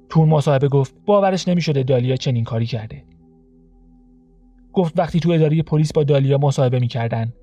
تو 0.09 0.25
مصاحبه 0.25 0.67
گفت 0.67 0.95
باورش 1.05 1.47
نمی‌شده 1.47 1.83
دالیا 1.83 2.15
چنین 2.15 2.43
کاری 2.43 2.65
کرده. 2.65 3.03
گفت 4.73 4.99
وقتی 4.99 5.19
تو 5.19 5.31
اداره 5.31 5.61
پلیس 5.61 5.93
با 5.93 6.03
دالیا 6.03 6.37
مصاحبه 6.37 6.79
می‌کردن 6.79 7.33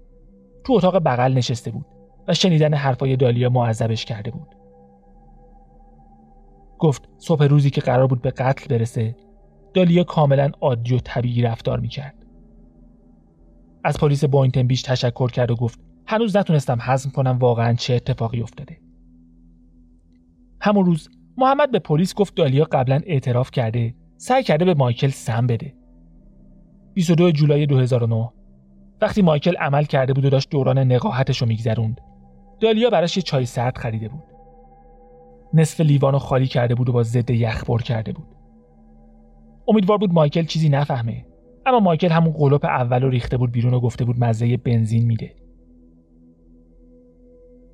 تو 0.65 0.73
اتاق 0.73 0.99
بغل 0.99 1.33
نشسته 1.33 1.71
بود 1.71 1.87
و 2.29 2.35
شنیدن 2.35 2.75
حرفای 2.75 3.17
دالیا 3.17 3.51
معذبش 3.51 4.05
کرده 4.05 4.31
بود. 4.31 4.55
گفت 6.79 7.09
صبح 7.19 7.45
روزی 7.45 7.71
که 7.71 7.81
قرار 7.81 8.07
بود 8.07 8.23
به 8.23 8.31
قتل 8.31 8.77
برسه 8.77 9.17
دالیا 9.75 10.05
کاملا 10.05 10.51
عادی 10.61 10.95
و 10.95 10.99
طبیعی 10.99 11.43
رفتار 11.43 11.81
می‌کرد. 11.81 12.27
از 13.85 13.97
پلیس 13.99 14.25
بوینتن 14.25 14.67
بیش 14.67 14.83
تشکر 14.83 15.31
کرد 15.31 15.51
و 15.51 15.57
گفت 15.57 15.81
هنوز 16.07 16.37
نتونستم 16.37 16.79
حزم 16.83 17.11
کنم 17.11 17.39
واقعا 17.39 17.75
چه 17.75 17.95
اتفاقی 17.95 18.43
افتاده. 18.43 18.79
همون 20.61 20.85
روز 20.85 21.09
محمد 21.37 21.71
به 21.71 21.79
پلیس 21.79 22.15
گفت 22.15 22.35
دالیا 22.35 22.65
قبلا 22.65 23.01
اعتراف 23.07 23.51
کرده 23.51 23.95
سعی 24.17 24.43
کرده 24.43 24.65
به 24.65 24.75
مایکل 24.75 25.09
سم 25.09 25.47
بده. 25.47 25.75
22 26.95 27.31
جولای 27.31 27.67
2009 27.67 28.31
وقتی 29.01 29.23
مایکل 29.23 29.57
عمل 29.57 29.85
کرده 29.85 30.13
بود 30.13 30.25
و 30.25 30.31
داشت 30.31 30.51
دوران 30.51 30.79
نقاهتش 30.79 31.39
رو 31.43 31.49
میگذروند 31.49 32.01
دالیا 32.61 32.91
براش 32.91 33.17
یه 33.17 33.23
چای 33.23 33.47
سرد 33.47 33.79
خریده 33.79 34.09
بود. 34.09 34.34
نصف 35.55 35.81
لیوانو 35.81 36.19
خالی 36.19 36.47
کرده 36.47 36.75
بود 36.75 36.89
و 36.89 36.93
با 36.93 37.03
ضد 37.03 37.31
یخ 37.31 37.65
پر 37.65 37.83
کرده 37.83 38.13
بود. 38.13 38.27
امیدوار 39.69 39.99
بود 39.99 40.13
مایکل 40.13 40.45
چیزی 40.45 40.69
نفهمه 40.69 41.27
اما 41.67 41.81
مایکل 41.81 42.09
همون 42.09 42.33
قلوپ 42.33 42.65
اول 42.65 43.03
رو 43.03 43.11
ریخته 43.11 43.37
بود 43.37 43.53
بیرون 43.53 43.75
و 43.75 43.81
گفته 43.81 44.05
بود 44.05 44.25
مزه 44.25 44.57
بنزین 44.57 45.07
میده. 45.07 45.35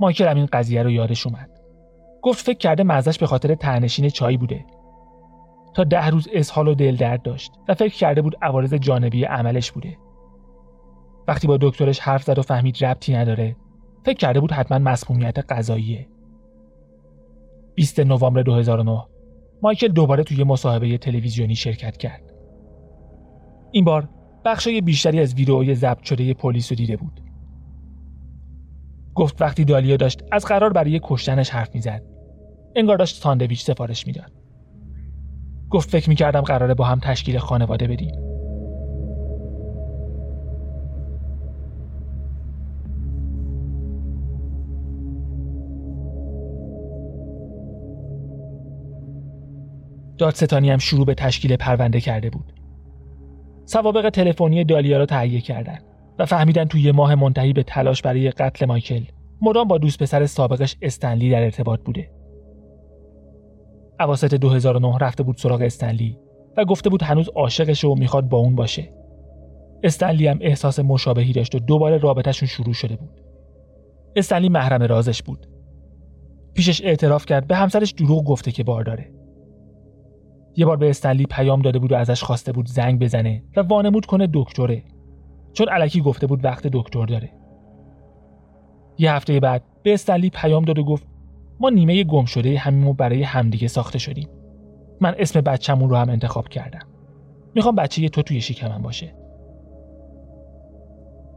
مایکل 0.01 0.29
همین 0.29 0.47
قضیه 0.53 0.83
رو 0.83 0.91
یادش 0.91 1.27
اومد. 1.27 1.51
گفت 2.23 2.47
فکر 2.47 2.59
کرده 2.59 2.83
مزش 2.83 3.19
به 3.19 3.27
خاطر 3.27 3.55
تهنشین 3.55 4.09
چای 4.09 4.37
بوده. 4.37 4.65
تا 5.75 5.85
ده 5.85 6.07
روز 6.07 6.29
اسهال 6.33 6.69
و 6.69 6.75
دل 6.75 6.97
درد 6.97 7.23
داشت 7.23 7.53
و 7.69 7.75
فکر 7.75 7.95
کرده 7.95 8.23
بود 8.23 8.37
عوارض 8.43 8.75
جانبی 8.75 9.25
عملش 9.25 9.73
بوده. 9.73 9.97
وقتی 11.29 11.47
با 11.47 11.59
دکترش 11.61 12.01
حرف 12.01 12.23
زد 12.23 12.39
و 12.39 12.43
فهمید 12.43 12.85
ربطی 12.85 13.15
نداره 13.15 13.57
فکر 14.05 14.17
کرده 14.17 14.41
بود 14.41 14.53
حتما 14.53 14.79
مسمومیت 14.79 15.53
غذاییه 15.53 16.09
20 17.81 18.01
نوامبر 18.01 18.43
2009 18.43 19.07
مایکل 19.63 19.89
دوباره 19.89 20.23
توی 20.23 20.45
مصاحبه 20.45 20.99
تلویزیونی 20.99 21.57
شرکت 21.57 21.97
کرد. 21.97 22.33
این 23.71 23.85
بار 23.85 24.09
بخشای 24.45 24.81
بیشتری 24.81 25.21
از 25.21 25.35
ویدئوی 25.35 25.75
ضبط 25.75 26.03
شده 26.03 26.35
پلیس 26.35 26.73
رو 26.73 26.77
دیده 26.77 26.97
بود. 26.97 27.21
گفت 29.15 29.43
وقتی 29.43 29.65
دالیا 29.65 29.97
داشت 29.97 30.23
از 30.33 30.45
قرار 30.45 30.73
برای 30.73 31.01
کشتنش 31.03 31.51
حرف 31.51 31.75
می‌زد. 31.75 32.03
انگار 32.77 32.97
داشت 32.97 33.17
ساندویچ 33.17 33.63
سفارش 33.63 34.07
می‌داد. 34.07 34.33
گفت 35.71 35.91
فکر 35.91 36.09
می‌کردم 36.09 36.41
قراره 36.41 36.75
با 36.75 36.85
هم 36.85 36.99
تشکیل 36.99 37.39
خانواده 37.39 37.87
بدیم. 37.87 38.30
دادستانی 50.21 50.71
هم 50.71 50.79
شروع 50.79 51.07
به 51.07 51.15
تشکیل 51.15 51.57
پرونده 51.57 52.01
کرده 52.01 52.31
بود. 52.31 52.53
سوابق 53.65 54.09
تلفنی 54.09 54.65
دالیا 54.65 54.99
را 54.99 55.07
تهیه 55.07 55.41
کردند 55.41 55.85
و 56.19 56.27
فهمیدن 56.27 56.65
توی 56.65 56.81
یه 56.81 56.93
ماه 56.93 57.15
منتهی 57.15 57.53
به 57.53 57.63
تلاش 57.63 58.03
برای 58.03 58.31
قتل 58.31 58.67
مایکل 58.67 59.03
مدام 59.43 59.69
با 59.69 59.79
دوست 59.79 60.03
پسر 60.03 60.27
سابقش 60.27 60.77
استنلی 60.83 61.31
در 61.31 61.43
ارتباط 61.43 61.81
بوده. 61.81 62.11
اواسط 64.01 64.35
2009 64.35 64.99
رفته 65.01 65.23
بود 65.23 65.37
سراغ 65.37 65.61
استنلی 65.61 66.19
و 66.57 66.65
گفته 66.65 66.91
بود 66.91 67.03
هنوز 67.03 67.29
عاشقش 67.29 67.85
و 67.85 67.95
می‌خواد 67.95 68.29
با 68.29 68.39
اون 68.39 68.55
باشه. 68.55 68.93
استنلی 69.83 70.27
هم 70.27 70.39
احساس 70.41 70.79
مشابهی 70.79 71.33
داشت 71.33 71.55
و 71.55 71.59
دوباره 71.59 71.99
رابطهشون 71.99 72.49
شروع 72.49 72.73
شده 72.75 72.97
بود. 72.97 73.21
استنلی 74.17 74.49
محرم 74.49 74.83
رازش 74.83 75.23
بود. 75.23 75.47
پیشش 76.55 76.85
اعتراف 76.85 77.27
کرد 77.27 77.47
به 77.47 77.57
همسرش 77.57 77.91
دروغ 77.91 78.25
گفته 78.25 78.53
که 78.53 78.65
بار 78.65 78.83
داره 78.83 79.20
یه 80.57 80.67
بار 80.67 80.77
به 80.77 80.91
استنلی 80.91 81.27
پیام 81.27 81.63
داده 81.63 81.79
بود 81.79 81.93
و 81.93 81.97
ازش 81.97 82.23
خواسته 82.23 82.53
بود 82.53 82.67
زنگ 82.67 83.01
بزنه 83.01 83.43
و 83.57 83.61
وانمود 83.61 84.07
کنه 84.07 84.29
دکتره. 84.35 84.83
چون 85.53 85.69
علکی 85.69 86.01
گفته 86.01 86.27
بود 86.27 86.45
وقت 86.45 86.67
دکتر 86.67 87.07
داره. 87.07 87.33
یه 88.99 89.13
هفته 89.13 89.41
بعد 89.41 89.63
به 89.83 89.95
استنلی 89.95 90.31
پیام 90.31 90.65
داد 90.65 90.79
و 90.79 90.85
گفت 90.85 91.07
ما 91.61 91.71
نیمه 91.71 92.05
گم 92.05 92.25
شده 92.25 92.59
همیمون 92.59 92.93
برای 92.93 93.23
همدیگه 93.23 93.69
ساخته 93.69 93.99
شدیم. 93.99 94.29
من 95.01 95.15
اسم 95.19 95.41
بچه‌مون 95.41 95.91
رو 95.91 95.97
هم 95.97 96.11
انتخاب 96.11 96.49
کردم. 96.49 96.87
می‌خوام 97.55 97.75
بچه 97.75 98.09
تو 98.09 98.23
توی 98.23 98.41
شکمم 98.41 98.83
باشه. 98.83 99.15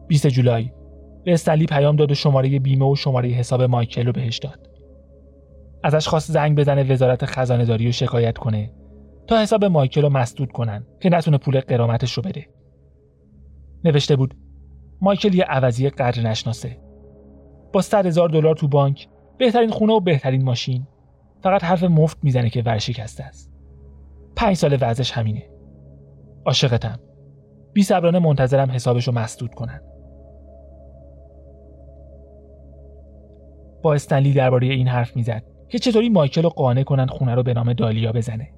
20 0.07 0.27
جولای 0.27 0.71
به 1.23 1.33
استنلی 1.33 1.65
پیام 1.65 1.95
داد 1.95 2.11
و 2.11 2.15
شماره 2.15 2.59
بیمه 2.59 2.85
و 2.85 2.95
شماره 2.95 3.29
حساب 3.29 3.61
مایکل 3.61 4.05
رو 4.05 4.11
بهش 4.11 4.37
داد. 4.37 4.69
ازش 5.83 6.07
خواست 6.07 6.31
زنگ 6.31 6.57
بزنه 6.57 6.83
وزارت 6.83 7.25
خزانه 7.25 7.65
داری 7.65 7.87
و 7.87 7.91
شکایت 7.91 8.37
کنه. 8.37 8.71
تا 9.27 9.41
حساب 9.41 9.65
مایکل 9.65 10.01
رو 10.01 10.09
مسدود 10.09 10.51
کنن 10.51 10.85
که 11.01 11.09
نتونه 11.09 11.37
پول 11.37 11.59
قرامتش 11.59 12.13
رو 12.13 12.23
بده. 12.23 12.45
نوشته 13.83 14.15
بود 14.15 14.37
مایکل 15.01 15.33
یه 15.33 15.43
عوضی 15.43 15.89
قدر 15.89 16.21
نشناسه. 16.21 16.77
با 17.73 17.81
100 17.81 18.05
هزار 18.05 18.29
دلار 18.29 18.55
تو 18.55 18.67
بانک 18.67 19.07
بهترین 19.37 19.69
خونه 19.69 19.93
و 19.93 19.99
بهترین 19.99 20.43
ماشین. 20.43 20.87
فقط 21.43 21.63
حرف 21.63 21.83
مفت 21.83 22.17
می‌زنه 22.23 22.49
که 22.49 22.61
ورشکسته 22.61 23.23
است. 23.23 23.51
پنج 24.35 24.55
سال 24.55 24.77
وضعش 24.81 25.11
همینه. 25.11 25.49
عاشقتم. 26.45 26.99
بی 27.73 27.83
صبرانه 27.83 28.19
منتظرم 28.19 28.71
حسابش 28.71 29.07
رو 29.07 29.13
مسدود 29.13 29.53
کنن. 29.53 29.81
با 33.83 33.93
استنلی 33.93 34.33
درباره 34.33 34.67
این 34.67 34.87
حرف 34.87 35.15
می‌زد 35.15 35.43
که 35.69 35.79
چطوری 35.79 36.09
مایکل 36.09 36.43
رو 36.43 36.49
قانع 36.49 36.83
کنن 36.83 37.05
خونه 37.05 37.35
رو 37.35 37.43
به 37.43 37.53
نام 37.53 37.73
دالیا 37.73 38.11
بزنه. 38.11 38.49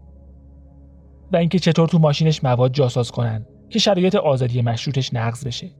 و 1.34 1.38
اینکه 1.38 1.60
چطور 1.60 1.88
تو 1.88 2.00
ماشینش 2.00 2.44
مواد 2.44 2.72
جاساز 2.72 3.12
کنن 3.12 3.46
که 3.70 3.80
شرایط 3.80 4.16
آزادی 4.16 4.62
مشروطش 4.62 5.14
نقض 5.14 5.48
بشه. 5.48 5.72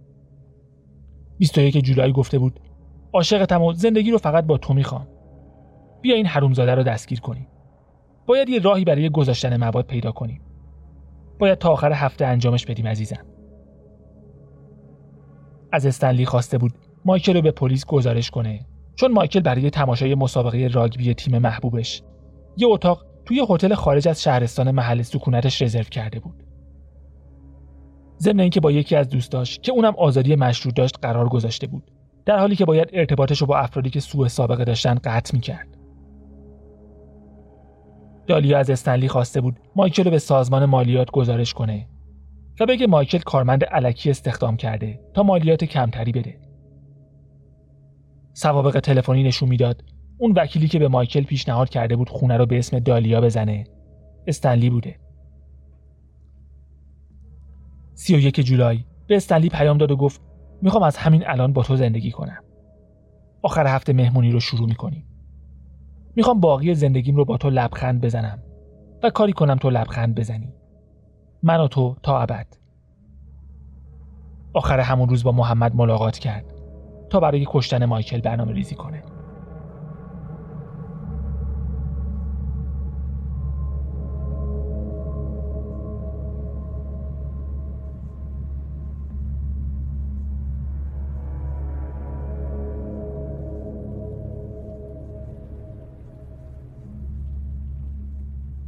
21 1.38 1.78
جولای 1.78 2.12
گفته 2.12 2.40
بود 2.40 2.60
عاشقتم 3.14 3.62
و 3.62 3.74
زندگی 3.74 4.12
رو 4.12 4.18
فقط 4.18 4.46
با 4.46 4.58
تو 4.58 4.74
می‌خوام. 4.74 5.08
بیا 6.02 6.16
این 6.16 6.26
حرومزاده 6.26 6.76
رو 6.76 6.84
دستگیر 6.84 7.20
کنیم. 7.20 7.48
باید 8.26 8.50
یه 8.50 8.60
راهی 8.60 8.86
برای 8.86 9.10
گذاشتن 9.10 9.58
مواد 9.58 9.86
پیدا 9.86 10.12
کنیم. 10.12 10.42
باید 11.40 11.58
تا 11.58 11.70
آخر 11.70 11.92
هفته 11.92 12.26
انجامش 12.26 12.66
بدیم 12.66 12.88
عزیزم. 12.88 13.26
از 15.72 15.86
استنلی 15.86 16.26
خواسته 16.26 16.58
بود 16.58 16.74
مایکل 17.06 17.34
رو 17.34 17.42
به 17.42 17.52
پلیس 17.52 17.86
گزارش 17.86 18.32
کنه 18.32 18.66
چون 18.96 19.12
مایکل 19.12 19.40
برای 19.40 19.70
تماشای 19.70 20.16
مسابقه 20.16 20.68
راگبی 20.68 21.14
تیم 21.14 21.38
محبوبش. 21.38 22.04
یه 22.58 22.68
اتاق 22.68 23.06
توی 23.26 23.46
هتل 23.50 23.74
خارج 23.74 24.08
از 24.08 24.24
شهرستان 24.24 24.72
محل 24.72 25.02
سکونتش 25.02 25.62
رزرو 25.62 25.84
کرده 25.84 26.20
بود. 26.20 26.44
ضمن 28.20 28.40
اینکه 28.40 28.60
با 28.60 28.72
یکی 28.72 28.96
از 28.96 29.10
دوستاش 29.10 29.60
که 29.60 29.72
اونم 29.72 29.94
آزادی 29.98 30.36
مشروط 30.36 30.76
داشت 30.76 30.96
قرار 31.02 31.30
گذاشته 31.30 31.68
بود. 31.68 31.92
در 32.26 32.40
حالی 32.40 32.56
که 32.56 32.66
باید 32.66 32.90
ارتباطش 32.94 33.42
رو 33.42 33.48
با 33.48 33.58
افرادی 33.58 33.90
که 33.90 34.00
سوء 34.00 34.28
سابقه 34.28 34.64
داشتن 34.64 34.96
قطع 35.04 35.36
می‌کرد. 35.36 35.78
دالیا 38.28 38.58
از 38.58 38.70
استنلی 38.70 39.08
خواسته 39.08 39.42
بود 39.42 39.60
مایکل 39.76 40.04
رو 40.04 40.12
به 40.12 40.20
سازمان 40.20 40.66
مالیات 40.66 41.12
گزارش 41.12 41.54
کنه 41.54 41.88
و 42.60 42.66
بگه 42.66 42.88
مایکل 42.88 43.18
کارمند 43.18 43.64
علکی 43.64 44.10
استخدام 44.10 44.58
کرده 44.58 45.00
تا 45.14 45.24
مالیات 45.24 45.64
کمتری 45.64 46.12
بده. 46.12 46.40
سوابق 48.34 48.80
تلفنی 48.80 49.24
نشون 49.24 49.50
می‌داد 49.50 49.84
اون 50.18 50.32
وکیلی 50.32 50.68
که 50.68 50.80
به 50.80 50.88
مایکل 50.88 51.24
پیشنهاد 51.24 51.70
کرده 51.70 51.96
بود 51.96 52.10
خونه 52.10 52.38
رو 52.38 52.46
به 52.46 52.58
اسم 52.58 52.80
دالیا 52.80 53.22
بزنه 53.22 53.64
استنلی 54.28 54.70
بوده. 54.70 55.00
31 57.94 58.40
جولای 58.40 58.86
به 59.08 59.16
استنلی 59.16 59.50
پیام 59.50 59.78
داد 59.78 59.92
و 59.92 59.96
گفت 59.96 60.22
می‌خوام 60.62 60.84
از 60.84 60.98
همین 60.98 61.28
الان 61.28 61.54
با 61.54 61.64
تو 61.64 61.76
زندگی 61.76 62.12
کنم. 62.12 62.44
آخر 63.42 63.68
هفته 63.68 63.94
مهمونی 63.94 64.32
رو 64.32 64.40
شروع 64.40 64.68
می‌کنیم. 64.68 65.06
می‌خوام 66.16 66.40
باقی 66.40 66.76
زندگیم 66.76 67.16
رو 67.16 67.26
با 67.26 67.38
تو 67.38 67.50
لبخند 67.50 68.02
بزنم 68.02 68.44
و 69.04 69.10
کاری 69.10 69.34
کنم 69.34 69.56
تو 69.56 69.70
لبخند 69.70 70.16
بزنی. 70.16 70.54
من 71.44 71.60
و 71.60 71.68
تو 71.68 71.96
تا 72.04 72.22
ابد. 72.22 72.48
آخر 74.54 74.80
همون 74.80 75.10
روز 75.10 75.24
با 75.24 75.32
محمد 75.32 75.76
ملاقات 75.76 76.18
کرد 76.18 76.54
تا 77.10 77.20
برای 77.20 77.46
کشتن 77.48 77.86
مایکل 77.86 78.22
برنامه 78.22 78.54
ریزی 78.54 78.76
کنه. 78.76 79.15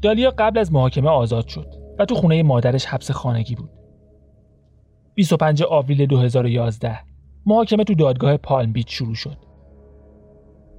دالیا 0.02 0.34
قبل 0.38 0.60
از 0.60 0.74
محاکمه 0.74 1.10
آزاد 1.10 1.48
شد 1.48 1.74
و 2.00 2.06
تو 2.06 2.16
خونه 2.16 2.44
مادرش 2.44 2.86
حبس 2.86 3.12
خانگی 3.12 3.56
بود. 3.56 3.70
25 5.16 5.64
آوریل 5.64 6.06
2011 6.06 7.00
محاکمه 7.46 7.84
تو 7.84 7.96
دادگاه 7.96 8.38
پالم 8.38 8.72
بیچ 8.72 8.98
شروع 8.98 9.16
شد. 9.16 9.38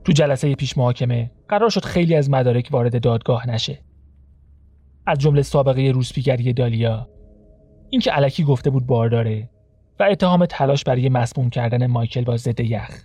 تو 0.04 0.12
جلسه 0.12 0.54
پیش 0.54 0.78
محاکمه 0.78 1.30
قرار 1.48 1.70
شد 1.70 1.84
خیلی 1.84 2.14
از 2.14 2.30
مدارک 2.30 2.68
وارد 2.70 3.02
دادگاه 3.02 3.50
نشه. 3.50 3.78
از 5.06 5.18
جمله 5.18 5.42
سابقه 5.42 5.90
روسپیگری 5.90 6.52
دالیا، 6.52 7.08
اینکه 7.90 8.10
علکی 8.10 8.44
گفته 8.44 8.70
بود 8.70 8.86
بار 8.86 9.08
داره 9.08 9.50
و 10.00 10.02
اتهام 10.02 10.46
تلاش 10.46 10.84
برای 10.84 11.08
مسموم 11.08 11.50
کردن 11.50 11.86
مایکل 11.86 12.24
با 12.24 12.36
ضد 12.36 12.60
یخ. 12.60 13.04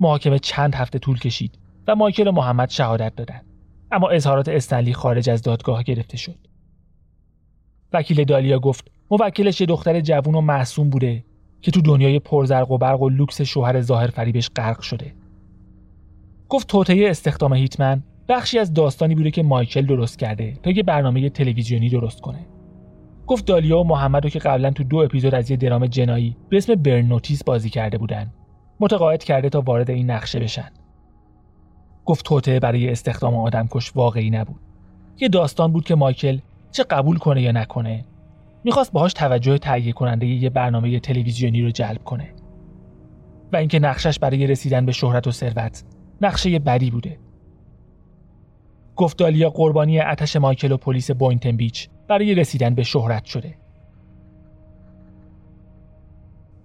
محاکمه 0.00 0.38
چند 0.38 0.74
هفته 0.74 0.98
طول 0.98 1.18
کشید 1.18 1.58
و 1.86 1.94
مایکل 1.94 2.28
و 2.28 2.32
محمد 2.32 2.70
شهادت 2.70 3.14
دادند. 3.16 3.49
اما 3.92 4.08
اظهارات 4.08 4.48
استنلی 4.48 4.94
خارج 4.94 5.30
از 5.30 5.42
دادگاه 5.42 5.82
گرفته 5.82 6.16
شد. 6.16 6.36
وکیل 7.92 8.24
دالیا 8.24 8.58
گفت 8.58 8.90
موکلش 9.10 9.60
یه 9.60 9.66
دختر 9.66 10.00
جوون 10.00 10.34
و 10.34 10.40
معصوم 10.40 10.90
بوده 10.90 11.24
که 11.62 11.70
تو 11.70 11.80
دنیای 11.80 12.18
پرزرق 12.18 12.70
و 12.70 12.78
برق 12.78 13.02
و 13.02 13.08
لوکس 13.08 13.42
شوهر 13.42 13.80
ظاهر 13.80 14.06
فریبش 14.06 14.50
غرق 14.56 14.80
شده. 14.80 15.14
گفت 16.48 16.68
توطعه 16.68 17.10
استخدام 17.10 17.54
هیتمن 17.54 18.02
بخشی 18.28 18.58
از 18.58 18.74
داستانی 18.74 19.14
بوده 19.14 19.30
که 19.30 19.42
مایکل 19.42 19.86
درست 19.86 20.18
کرده 20.18 20.52
تا 20.62 20.70
یه 20.70 20.82
برنامه 20.82 21.30
تلویزیونی 21.30 21.88
درست 21.88 22.20
کنه. 22.20 22.46
گفت 23.26 23.44
دالیا 23.44 23.78
و 23.78 23.84
محمد 23.84 24.24
رو 24.24 24.30
که 24.30 24.38
قبلا 24.38 24.70
تو 24.70 24.84
دو 24.84 24.96
اپیزود 24.96 25.34
از 25.34 25.50
یه 25.50 25.56
درام 25.56 25.86
جنایی 25.86 26.36
به 26.48 26.56
اسم 26.56 26.74
برنوتیس 26.74 27.44
بازی 27.44 27.70
کرده 27.70 27.98
بودن 27.98 28.32
متقاعد 28.80 29.24
کرده 29.24 29.48
تا 29.48 29.60
وارد 29.60 29.90
این 29.90 30.10
نقشه 30.10 30.40
بشن. 30.40 30.70
گفت 32.04 32.24
توطعه 32.24 32.60
برای 32.60 32.90
استخدام 32.90 33.34
آدمکش 33.34 33.96
واقعی 33.96 34.30
نبود. 34.30 34.60
یه 35.18 35.28
داستان 35.28 35.72
بود 35.72 35.84
که 35.84 35.94
مایکل 35.94 36.38
چه 36.70 36.84
قبول 36.84 37.18
کنه 37.18 37.42
یا 37.42 37.52
نکنه 37.52 38.04
می‌خواست 38.64 38.92
باهاش 38.92 39.12
توجه 39.12 39.58
تهیه 39.58 39.92
کننده 39.92 40.26
یه 40.26 40.50
برنامه 40.50 41.00
تلویزیونی 41.00 41.62
رو 41.62 41.70
جلب 41.70 42.04
کنه. 42.04 42.28
و 43.52 43.56
اینکه 43.56 43.78
نقشش 43.78 44.18
برای 44.18 44.46
رسیدن 44.46 44.86
به 44.86 44.92
شهرت 44.92 45.26
و 45.26 45.30
ثروت 45.30 45.84
نقشه 46.20 46.58
بدی 46.58 46.90
بوده. 46.90 47.18
گفت 48.96 49.18
دالیا 49.18 49.50
قربانی 49.50 50.00
اتش 50.00 50.36
مایکل 50.36 50.72
و 50.72 50.76
پلیس 50.76 51.10
بوینتن 51.10 51.56
بیچ 51.56 51.88
برای 52.08 52.34
رسیدن 52.34 52.74
به 52.74 52.82
شهرت 52.82 53.24
شده. 53.24 53.54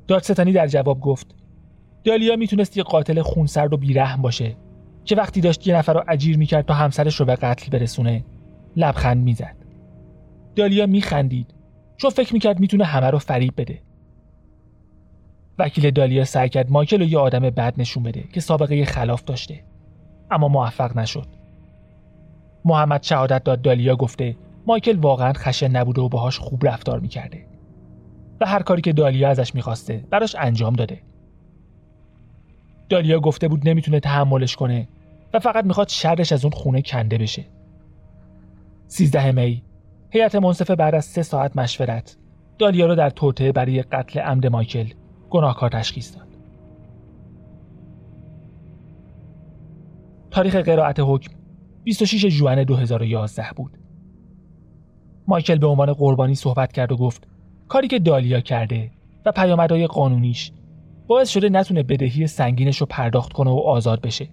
دادستانی 0.08 0.52
در 0.52 0.68
جواب 0.68 1.00
گفت 1.00 1.36
دالیا 2.04 2.36
می‌تونست 2.36 2.78
یه 2.78 2.84
قاتل 2.84 3.22
خونسرد 3.22 3.74
و 3.74 3.78
بیرحم 3.78 4.22
باشه. 4.22 4.56
که 5.06 5.16
وقتی 5.16 5.42
داشت 5.42 5.68
یه 5.68 5.76
نفر 5.76 5.94
رو 5.94 6.04
اجیر 6.08 6.38
می‌کرد 6.38 6.66
تا 6.66 6.74
همسرش 6.74 7.16
رو 7.16 7.26
به 7.26 7.36
قتل 7.36 7.78
برسونه؟ 7.78 8.24
لبخند 8.76 9.24
می‌زد. 9.24 9.56
دالیا 10.56 10.86
میخندید. 10.86 11.54
چون 11.98 12.10
فکر 12.10 12.34
می‌کرد 12.34 12.60
می‌تونه 12.60 12.84
همه 12.84 13.10
رو 13.10 13.20
فریب 13.20 13.54
بده. 13.58 13.82
وکیل 15.60 15.92
دالیا 15.92 16.26
سعی 16.26 16.50
کرد 16.50 16.72
مایکل 16.72 17.00
رو 17.00 17.06
یه 17.06 17.18
آدم 17.18 17.40
بد 17.40 17.74
نشون 17.78 18.04
بده 18.04 18.24
که 18.34 18.40
سابقه 18.40 18.86
خلاف 18.86 19.24
داشته. 19.24 19.64
اما 20.32 20.48
موفق 20.48 20.98
نشد. 20.98 21.28
محمد 22.66 23.04
شهادت 23.04 23.44
داد 23.44 23.62
دالیا 23.62 23.96
گفته 23.96 24.36
مایکل 24.68 24.98
واقعا 24.98 25.34
خشن 25.34 25.68
نبوده 25.68 26.02
و 26.02 26.10
باهاش 26.10 26.40
خوب 26.40 26.68
رفتار 26.68 27.00
می‌کرده. 27.00 27.46
و 28.42 28.46
هر 28.46 28.64
کاری 28.64 28.82
که 28.82 28.94
دالیا 28.94 29.30
ازش 29.30 29.56
می‌خواسته 29.56 30.04
براش 30.10 30.36
انجام 30.40 30.74
داده. 30.74 31.02
دالیا 32.90 33.20
گفته 33.20 33.48
بود 33.48 33.70
نمی‌تونه 33.70 34.00
تحملش 34.00 34.56
کنه 34.56 34.88
و 35.34 35.40
فقط 35.40 35.66
می‌خواد 35.66 35.88
شرش 35.88 36.32
از 36.32 36.46
اون 36.46 36.52
خونه 36.52 36.82
کنده 36.82 37.18
بشه. 37.18 37.46
13 38.88 39.32
می 39.32 39.64
هیئت 40.10 40.36
منصفه 40.36 40.76
بعد 40.76 40.96
از 40.96 41.06
سه 41.06 41.24
ساعت 41.24 41.58
مشورت. 41.58 42.18
دالیا 42.58 42.86
رو 42.86 42.96
در 42.96 43.10
توطعه 43.10 43.52
برای 43.52 43.82
قتل 43.82 44.20
عمد 44.20 44.48
مایکل 44.48 44.86
گناهکار 45.30 45.70
تشخیص 45.70 46.16
داد. 46.16 46.28
تاریخ 50.32 50.56
قرائت 50.56 51.00
حکم 51.00 51.34
26 51.84 52.26
ژوئن 52.28 52.64
2011 52.64 53.46
بود. 53.56 53.78
مایکل 55.28 55.58
به 55.58 55.68
عنوان 55.68 55.94
قربانی 55.94 56.36
صحبت 56.36 56.72
کرد 56.72 56.92
و 56.92 56.98
گفت 56.98 57.28
کاری 57.68 57.88
که 57.88 58.00
دالیا 58.00 58.40
کرده 58.40 58.92
و 59.26 59.32
پیامدهای 59.32 59.88
قانونیش 59.88 60.52
باعث 61.08 61.30
شده 61.30 61.50
نتونه 61.50 61.84
بدهی 61.84 62.28
سنگینش 62.28 62.78
رو 62.78 62.88
پرداخت 62.90 63.34
کنه 63.34 63.52
و 63.52 63.58
آزاد 63.58 64.02
بشه. 64.02 64.30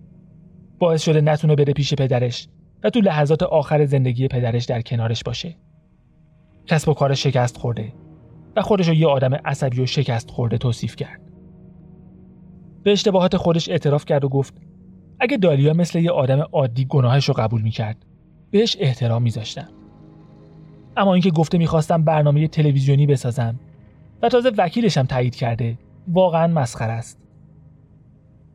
باعث 0.79 1.03
شده 1.03 1.21
نتونه 1.21 1.55
بره 1.55 1.73
پیش 1.73 1.95
پدرش 1.95 2.49
و 2.85 2.91
تو 2.91 3.01
لحظات 3.01 3.43
آخر 3.43 3.85
زندگی 3.85 4.29
پدرش 4.29 4.65
در 4.65 4.83
کنارش 4.83 5.23
باشه. 5.23 5.57
کسب 6.67 6.89
و 6.89 6.95
کار 6.95 7.15
شکست 7.15 7.57
خورده 7.57 7.93
و 8.57 8.63
خودش 8.63 8.89
رو 8.89 8.95
یه 8.95 9.07
آدم 9.07 9.35
عصبی 9.35 9.81
و 9.81 9.87
شکست 9.87 10.31
خورده 10.31 10.59
توصیف 10.59 10.97
کرد. 10.97 11.21
به 12.83 12.93
اشتباهات 12.93 13.37
خودش 13.37 13.69
اعتراف 13.69 14.05
کرد 14.05 14.25
و 14.25 14.29
گفت 14.29 14.55
اگه 15.21 15.37
دالیا 15.37 15.73
مثل 15.73 15.99
یه 15.99 16.11
آدم 16.11 16.41
عادی 16.53 16.85
گناهش 16.85 17.25
رو 17.25 17.35
قبول 17.35 17.63
می‌کرد 17.63 18.07
بهش 18.51 18.77
احترام 18.81 19.23
میذاشتم. 19.23 19.69
اما 20.97 21.15
اینکه 21.15 21.31
گفته 21.31 21.59
می‌خواستم 21.59 22.05
برنامه 22.05 22.49
تلویزیونی 22.49 23.07
بسازم 23.07 23.61
و 24.23 24.29
تازه 24.29 24.53
وکیلشم 24.59 25.03
تایید 25.03 25.35
کرده 25.35 25.79
واقعا 26.09 26.47
مسخره 26.47 26.93
است. 26.93 27.19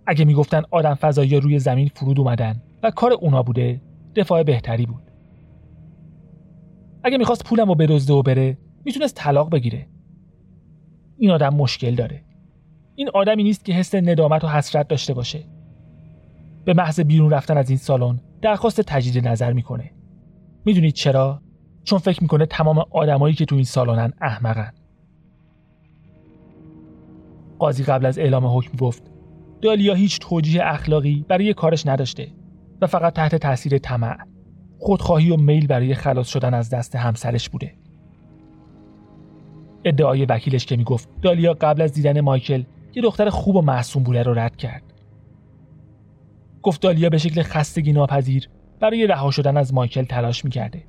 اگه 0.07 0.25
می‌گفتن 0.25 0.61
آدم 0.71 0.93
فضایی 0.93 1.39
روی 1.39 1.59
زمین 1.59 1.91
فرود 1.95 2.19
اومدن 2.19 2.61
و 2.83 2.91
کار 2.91 3.11
اونا 3.11 3.43
بوده 3.43 3.81
دفاع 4.15 4.43
بهتری 4.43 4.85
بود. 4.85 5.11
اگه 7.03 7.17
می‌خواست 7.17 7.43
پولم 7.43 7.67
رو 7.67 7.75
بدزده 7.75 8.13
و 8.13 8.21
بره 8.21 8.57
می‌تونست 8.85 9.15
طلاق 9.15 9.49
بگیره. 9.49 9.87
این 11.17 11.31
آدم 11.31 11.49
مشکل 11.49 11.95
داره. 11.95 12.23
این 12.95 13.09
آدمی 13.13 13.43
نیست 13.43 13.65
که 13.65 13.73
حس 13.73 13.95
ندامت 13.95 14.43
و 14.43 14.47
حسرت 14.47 14.87
داشته 14.87 15.13
باشه. 15.13 15.43
به 16.65 16.73
محض 16.73 16.99
بیرون 16.99 17.29
رفتن 17.29 17.57
از 17.57 17.69
این 17.69 17.77
سالن 17.77 18.19
درخواست 18.41 18.81
تجدید 18.81 19.27
نظر 19.27 19.53
می‌کنه. 19.53 19.91
می‌دونید 20.65 20.93
چرا؟ 20.93 21.41
چون 21.83 21.99
فکر 21.99 22.21
می‌کنه 22.21 22.45
تمام 22.45 22.83
آدمایی 22.91 23.35
که 23.35 23.45
تو 23.45 23.55
این 23.55 23.63
سالنن 23.63 24.13
احمقن. 24.21 24.71
قاضی 27.59 27.83
قبل 27.83 28.05
از 28.05 28.19
اعلام 28.19 28.45
حکم 28.57 28.77
گفت 28.77 29.03
دالیا 29.61 29.93
هیچ 29.93 30.19
توجیه 30.19 30.61
اخلاقی 30.65 31.25
برای 31.27 31.53
کارش 31.53 31.87
نداشته 31.87 32.27
و 32.81 32.87
فقط 32.87 33.13
تحت 33.13 33.35
تاثیر 33.35 33.77
طمع. 33.77 34.17
خودخواهی 34.79 35.31
و 35.31 35.37
میل 35.37 35.67
برای 35.67 35.95
خلاص 35.95 36.27
شدن 36.27 36.53
از 36.53 36.69
دست 36.69 36.95
همسرش 36.95 37.49
بوده. 37.49 37.73
ادعای 39.85 40.25
وکیلش 40.25 40.65
که 40.65 40.77
می‌گفت 40.77 41.09
دالیا 41.21 41.53
قبل 41.53 41.81
از 41.81 41.93
دیدن 41.93 42.21
مایکل 42.21 42.63
یه 42.95 43.01
دختر 43.01 43.29
خوب 43.29 43.55
و 43.55 43.61
معصوم 43.61 44.03
بوده 44.03 44.23
رو 44.23 44.33
رد 44.33 44.55
کرد. 44.55 44.83
گفت 46.61 46.81
دالیا 46.81 47.09
به 47.09 47.17
شکل 47.17 47.41
خستگی 47.41 47.93
ناپذیر 47.93 48.49
برای 48.79 49.07
رها 49.07 49.31
شدن 49.31 49.57
از 49.57 49.73
مایکل 49.73 50.03
تلاش 50.03 50.45
می‌کرده. 50.45 50.83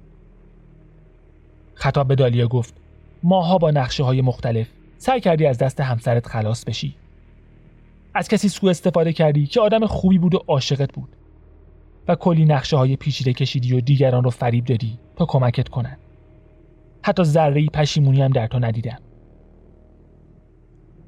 خطاب 1.74 2.08
به 2.08 2.14
دالیا 2.14 2.48
گفت 2.48 2.74
ماها 3.22 3.58
با 3.58 3.70
نقشه 3.70 4.04
های 4.04 4.20
مختلف 4.20 4.68
سعی 4.98 5.20
کردی 5.20 5.46
از 5.46 5.58
دست 5.58 5.80
همسرت 5.80 6.26
خلاص 6.26 6.64
بشی. 6.64 6.94
از 8.14 8.28
کسی 8.28 8.48
سوء 8.48 8.70
استفاده 8.70 9.12
کردی 9.12 9.46
که 9.46 9.60
آدم 9.60 9.86
خوبی 9.86 10.18
بود 10.18 10.34
و 10.34 10.44
عاشقت 10.46 10.92
بود. 10.92 11.08
و 12.08 12.14
کلی 12.14 12.44
نقشه 12.44 12.76
های 12.76 12.96
پیچیده 12.96 13.32
کشیدی 13.32 13.74
و 13.74 13.80
دیگران 13.80 14.24
رو 14.24 14.30
فریب 14.30 14.64
دادی 14.64 14.98
تا 15.16 15.26
کمکت 15.26 15.68
کنن. 15.68 15.96
حتی 17.02 17.24
ذره 17.24 17.66
پشیمونی 17.66 18.22
هم 18.22 18.30
در 18.30 18.46
تو 18.46 18.58
ندیدم. 18.58 18.98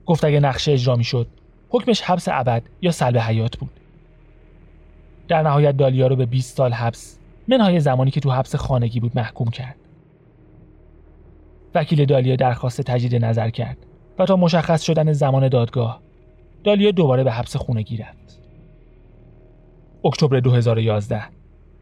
گفت 0.07 0.25
اگه 0.25 0.41
نقشه 0.41 0.73
اجرا 0.73 0.97
می 0.97 1.05
شد 1.05 1.27
حکمش 1.69 2.03
حبس 2.03 2.29
ابد 2.29 2.63
یا 2.81 2.91
سلب 2.91 3.19
حیات 3.19 3.57
بود. 3.57 3.71
در 5.29 5.43
نهایت 5.43 5.77
دالیا 5.77 6.07
رو 6.07 6.17
به 6.17 6.27
20 6.27 6.57
سال 6.57 6.73
حبس 6.73 7.19
منهای 7.49 7.81
زمانی 7.81 8.11
که 8.11 8.21
تو 8.21 8.31
حبس 8.31 8.55
خانگی 8.55 9.01
بود 9.01 9.13
محکوم 9.15 9.49
کرد. 9.49 9.77
وکیل 11.75 12.05
دالیا 12.05 12.37
درخواست 12.37 12.81
تجدید 12.81 13.25
نظر 13.25 13.51
کرد 13.51 13.77
و 14.19 14.27
تا 14.27 14.37
مشخص 14.37 14.83
شدن 14.83 15.13
زمان 15.13 15.49
دادگاه 15.49 16.01
دالیا 16.65 16.91
دوباره 16.91 17.25
به 17.25 17.33
حبس 17.33 17.57
خونگی 17.57 17.97
رفت. 17.97 18.41
اکتبر 20.05 20.41
2011 20.41 21.23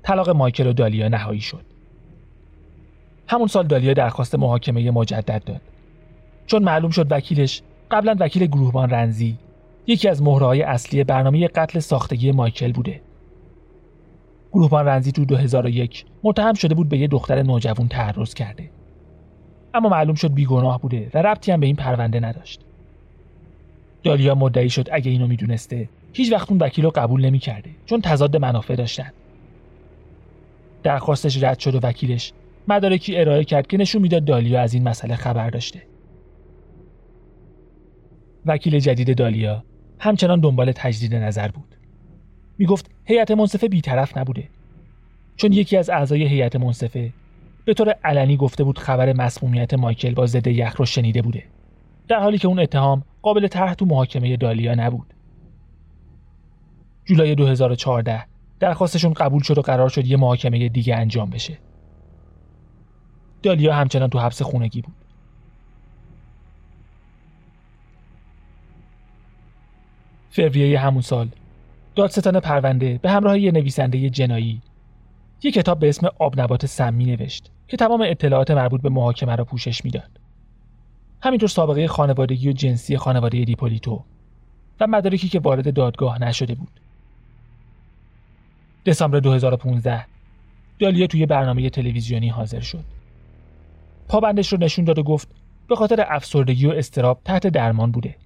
طلاق 0.03 0.31
مایکل 0.31 0.66
و 0.66 0.72
دالیا 0.72 1.09
نهایی 1.09 1.40
شد. 1.40 1.64
همون 3.29 3.46
سال 3.46 3.66
دالیا 3.66 3.94
درخواست 3.94 4.35
محاکمه 4.35 4.90
مجدد 4.90 5.44
داد. 5.44 5.61
چون 6.46 6.62
معلوم 6.62 6.90
شد 6.90 7.12
وکیلش 7.12 7.62
قبلا 7.90 8.16
وکیل 8.20 8.46
گروهبان 8.46 8.90
رنزی 8.90 9.38
یکی 9.87 10.09
از 10.09 10.22
مهرهای 10.22 10.62
اصلی 10.62 11.05
برنامه 11.05 11.48
قتل 11.48 11.79
ساختگی 11.79 12.33
مایکل 12.33 12.72
بوده. 12.72 13.01
گروهبان 14.53 14.87
رنزی 14.87 15.12
تو 15.12 15.24
2001 15.24 16.05
متهم 16.22 16.55
شده 16.55 16.74
بود 16.74 16.88
به 16.88 16.98
یه 16.98 17.07
دختر 17.07 17.42
نوجوان 17.42 17.88
تعرض 17.88 18.35
کرده. 18.35 18.70
اما 19.79 19.88
معلوم 19.88 20.14
شد 20.14 20.35
بیگناه 20.35 20.81
بوده 20.81 21.11
و 21.14 21.23
ربطی 21.23 21.53
هم 21.53 21.61
به 21.61 21.67
این 21.67 21.77
پرونده 21.77 22.21
نداشت. 22.21 22.61
دالیا 24.03 24.35
مدعی 24.35 24.71
شد 24.71 24.88
اگه 24.93 25.11
اینو 25.11 25.27
می‌دونسته 25.27 25.88
هیچ 26.12 26.33
وقت 26.33 26.51
اون 26.51 26.59
وکیل 26.62 26.85
رو 26.85 26.91
قبول 26.91 27.25
نمی‌کرده 27.25 27.71
چون 27.87 28.01
تضاد 28.01 28.37
منافع 28.37 28.75
داشتن. 28.75 29.11
درخواستش 30.83 31.43
رد 31.43 31.59
شد 31.59 31.75
و 31.75 31.79
وکیلش 31.83 32.33
مدارکی 32.69 33.17
ارائه 33.17 33.45
کرد 33.45 33.67
که 33.67 33.77
نشون 33.77 34.03
می‌داد 34.03 34.25
دالیا 34.25 34.61
از 34.61 34.75
این 34.75 34.88
مسئله 34.88 35.17
خبر 35.17 35.51
داشته. 35.51 35.83
وکیل 38.47 38.79
جدید 38.79 39.17
دالیا 39.17 39.64
همچنان 39.99 40.41
دنبال 40.41 40.73
تجدید 40.73 41.14
نظر 41.14 41.49
بود. 41.49 41.75
می‌گفت 42.59 42.91
هیئت 43.05 43.31
منصفه 43.31 43.69
بیطرف 43.69 44.19
نبوده. 44.19 44.49
چون 45.37 45.53
یکی 45.53 45.77
از 45.77 45.91
اعضای 45.91 46.25
هیئت 46.25 46.57
منصفه 46.57 47.12
به 47.69 47.75
طور 47.75 47.95
علنی 48.05 48.37
گفته 48.37 48.65
بود 48.65 48.79
خبر 48.79 49.13
مسمومیت 49.13 49.75
مایکل 49.75 50.15
با 50.15 50.27
ضد 50.27 50.47
یخ 50.47 50.77
رو 50.77 50.85
شنیده 50.87 51.23
بوده. 51.23 51.45
در 52.09 52.21
حالی 52.21 52.39
که 52.39 52.49
اون 52.49 52.59
اتهام 52.59 53.03
قابل 53.23 53.47
طرح 53.47 53.75
تو 53.75 53.85
محاکمه 53.85 54.37
دالیا 54.37 54.75
نبود. 54.75 55.15
جولای 57.05 57.35
2014 57.35 58.25
درخواستشون 58.61 59.13
قبول 59.13 59.43
شد 59.43 59.59
و 59.59 59.63
قرار 59.63 59.89
شد 59.89 60.07
یه 60.07 60.17
محاکمه 60.17 60.69
دیگه 60.69 60.97
انجام 60.97 61.31
بشه. 61.31 61.59
دالیا 63.43 63.75
همچنان 63.75 64.11
تو 64.11 64.19
حبس 64.19 64.43
خونگی 64.43 64.83
بود. 64.83 64.95
فوریه 70.31 70.79
همون 70.79 71.03
سال 71.03 71.29
دادستان 71.95 72.41
پرونده 72.41 72.99
به 73.03 73.11
همراه 73.11 73.39
یه 73.39 73.53
نویسنده 73.53 74.11
جنایی 74.11 74.63
یک 75.43 75.55
کتاب 75.55 75.79
به 75.79 75.89
اسم 75.89 76.09
آب 76.19 76.41
نبات 76.41 76.67
سمی 76.67 77.05
نوشت. 77.05 77.51
که 77.69 77.77
تمام 77.77 78.03
اطلاعات 78.07 78.51
مربوط 78.51 78.83
به 78.83 78.89
محاکمه 78.89 79.37
را 79.37 79.45
پوشش 79.45 79.85
می‌داد. 79.85 80.21
همینطور 81.21 81.49
سابقه 81.49 81.89
خانوادگی 81.89 82.49
و 82.49 82.53
جنسی 82.53 82.97
خانواده 82.97 83.45
دیپولیتو 83.45 84.05
و 84.81 84.87
مدارکی 84.87 85.29
که 85.29 85.41
وارد 85.41 85.75
دادگاه 85.75 86.23
نشده 86.23 86.55
بود. 86.55 86.81
دسامبر 88.87 89.21
2015 89.21 90.07
دالیا 90.79 91.07
توی 91.07 91.27
برنامه 91.27 91.71
تلویزیونی 91.71 92.29
حاضر 92.29 92.61
شد. 92.61 92.85
پابندش 94.09 94.53
رو 94.53 94.59
نشون 94.59 94.85
داد 94.85 94.99
و 94.99 95.03
گفت 95.03 95.29
به 95.69 95.77
خاطر 95.77 96.05
افسردگی 96.09 96.67
و 96.67 96.71
استراب 96.71 97.21
تحت 97.25 97.47
درمان 97.47 97.91
بوده. 97.91 98.17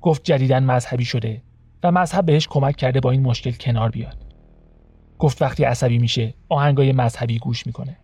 گفت 0.00 0.24
جدیدن 0.24 0.64
مذهبی 0.64 1.04
شده 1.04 1.42
و 1.82 1.92
مذهب 1.92 2.26
بهش 2.26 2.48
کمک 2.48 2.76
کرده 2.76 3.00
با 3.00 3.10
این 3.10 3.22
مشکل 3.22 3.52
کنار 3.52 3.90
بیاد. 3.90 4.27
گفت 5.18 5.42
وقتی 5.42 5.64
عصبی 5.64 5.98
میشه 5.98 6.34
آهنگای 6.48 6.92
مذهبی 6.92 7.38
گوش 7.38 7.66
می‌کنه. 7.66 7.96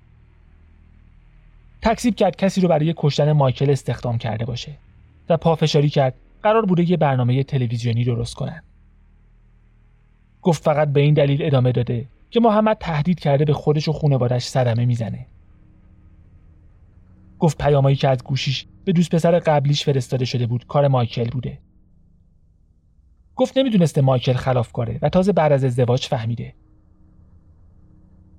تکسیب 1.82 2.14
کرد 2.14 2.36
کسی 2.36 2.60
رو 2.60 2.68
برای 2.68 2.94
کشتن 2.96 3.32
مایکل 3.32 3.70
استخدام 3.70 4.18
کرده 4.18 4.44
باشه 4.44 4.78
و 5.28 5.36
پافشاری 5.36 5.88
کرد 5.88 6.14
قرار 6.42 6.66
بوده 6.66 6.90
یه 6.90 6.96
برنامه 6.96 7.42
تلویزیونی 7.42 8.04
درست 8.04 8.34
کنن. 8.34 8.62
گفت 10.42 10.62
فقط 10.62 10.88
به 10.88 11.00
این 11.00 11.14
دلیل 11.14 11.42
ادامه 11.42 11.72
داده 11.72 12.08
که 12.30 12.40
محمد 12.40 12.76
تهدید 12.80 13.20
کرده 13.20 13.44
به 13.44 13.52
خودش 13.52 13.88
و 13.88 13.92
خانوادش 13.92 14.44
صدمه 14.44 14.84
می‌زنه. 14.84 15.26
گفت 17.38 17.62
پیامایی 17.62 17.96
که 17.96 18.08
از 18.08 18.24
گوشیش 18.24 18.66
به 18.84 18.92
دوست 18.92 19.14
پسر 19.14 19.38
قبلیش 19.38 19.84
فرستاده 19.84 20.24
شده 20.24 20.46
بود 20.46 20.66
کار 20.66 20.88
مایکل 20.88 21.28
بوده. 21.28 21.58
گفت 23.36 23.58
نمی‌دونسته 23.58 24.00
مایکل 24.00 24.32
خلافکاره 24.32 24.98
و 25.02 25.08
تازه 25.08 25.32
بعد 25.32 25.52
از 25.52 25.64
ازدواج 25.64 26.06
فهمیده. 26.06 26.54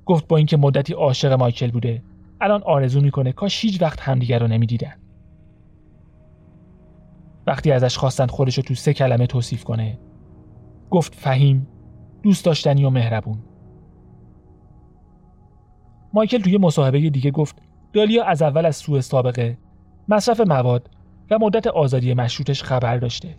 گفت 0.05 0.27
با 0.27 0.37
اینکه 0.37 0.57
مدتی 0.57 0.93
عاشق 0.93 1.31
مایکل 1.31 1.71
بوده 1.71 2.03
الان 2.41 2.63
آرزو 2.63 3.01
می‌کنه 3.01 3.31
کاش 3.31 3.61
هیچ 3.61 3.81
وقت 3.81 4.01
همدیگر 4.01 4.39
رو 4.39 4.47
نمی‌دیدن. 4.47 4.93
وقتی 7.47 7.71
ازش 7.71 7.97
خواستند 7.97 8.31
خودش 8.31 8.57
رو 8.57 8.63
تو 8.63 8.73
سه 8.73 8.93
کلمه 8.93 9.27
توصیف 9.27 9.63
کنه 9.63 9.99
گفت 10.89 11.15
فهیم 11.15 11.67
دوست 12.23 12.45
داشتنی 12.45 12.85
و 12.85 12.89
مهربون. 12.89 13.37
مایکل 16.13 16.41
توی 16.41 16.57
مصاحبه 16.57 17.09
دیگه 17.09 17.31
گفت 17.31 17.61
دالیا 17.93 18.23
از 18.23 18.41
اول 18.41 18.65
از 18.65 18.75
سوء 18.75 19.01
سابقه 19.01 19.57
مصرف 20.07 20.39
مواد 20.39 20.89
و 21.31 21.39
مدت 21.39 21.67
آزادی 21.67 22.13
مشروطش 22.13 22.63
خبر 22.63 22.97
داشته. 22.97 23.35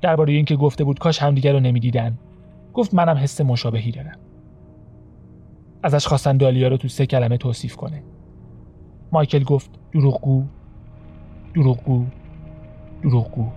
درباره 0.00 0.32
اینکه 0.32 0.56
گفته 0.56 0.84
بود 0.84 0.98
کاش 0.98 1.22
همدیگر 1.22 1.52
رو 1.52 1.60
نمی‌دیدن 1.60 2.18
گفت 2.74 2.94
منم 2.94 3.16
حس 3.16 3.40
مشابهی 3.40 3.90
دارم. 3.90 4.18
ازش 5.86 6.06
خواستن 6.06 6.36
دالیا 6.36 6.68
رو 6.68 6.76
تو 6.76 6.88
سه 6.88 7.06
کلمه 7.06 7.36
توصیف 7.36 7.76
کنه. 7.76 8.02
مایکل 9.12 9.44
گفت 9.44 9.70
دروغگو. 9.92 10.44
دروغگو. 11.54 12.06
دروغگو. 13.02 13.48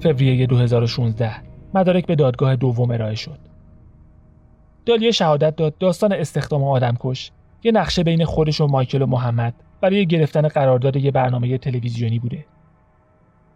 فوریه 0.00 0.46
2016 0.46 1.30
مدارک 1.74 2.06
به 2.06 2.14
دادگاه 2.14 2.56
دوم 2.56 2.90
ارائه 2.90 3.14
شد. 3.14 3.38
دالیا 4.86 5.10
شهادت 5.10 5.56
داد 5.56 5.78
داستان 5.78 6.12
استخدام 6.12 6.64
آدمکش 6.64 7.32
یه 7.62 7.72
نقشه 7.72 8.02
بین 8.02 8.24
خودش 8.24 8.60
و 8.60 8.66
مایکل 8.66 9.02
و 9.02 9.06
محمد 9.06 9.54
برای 9.80 10.06
گرفتن 10.06 10.48
قرارداد 10.48 10.96
یه 10.96 11.10
برنامه 11.10 11.58
تلویزیونی 11.58 12.18
بوده. 12.18 12.46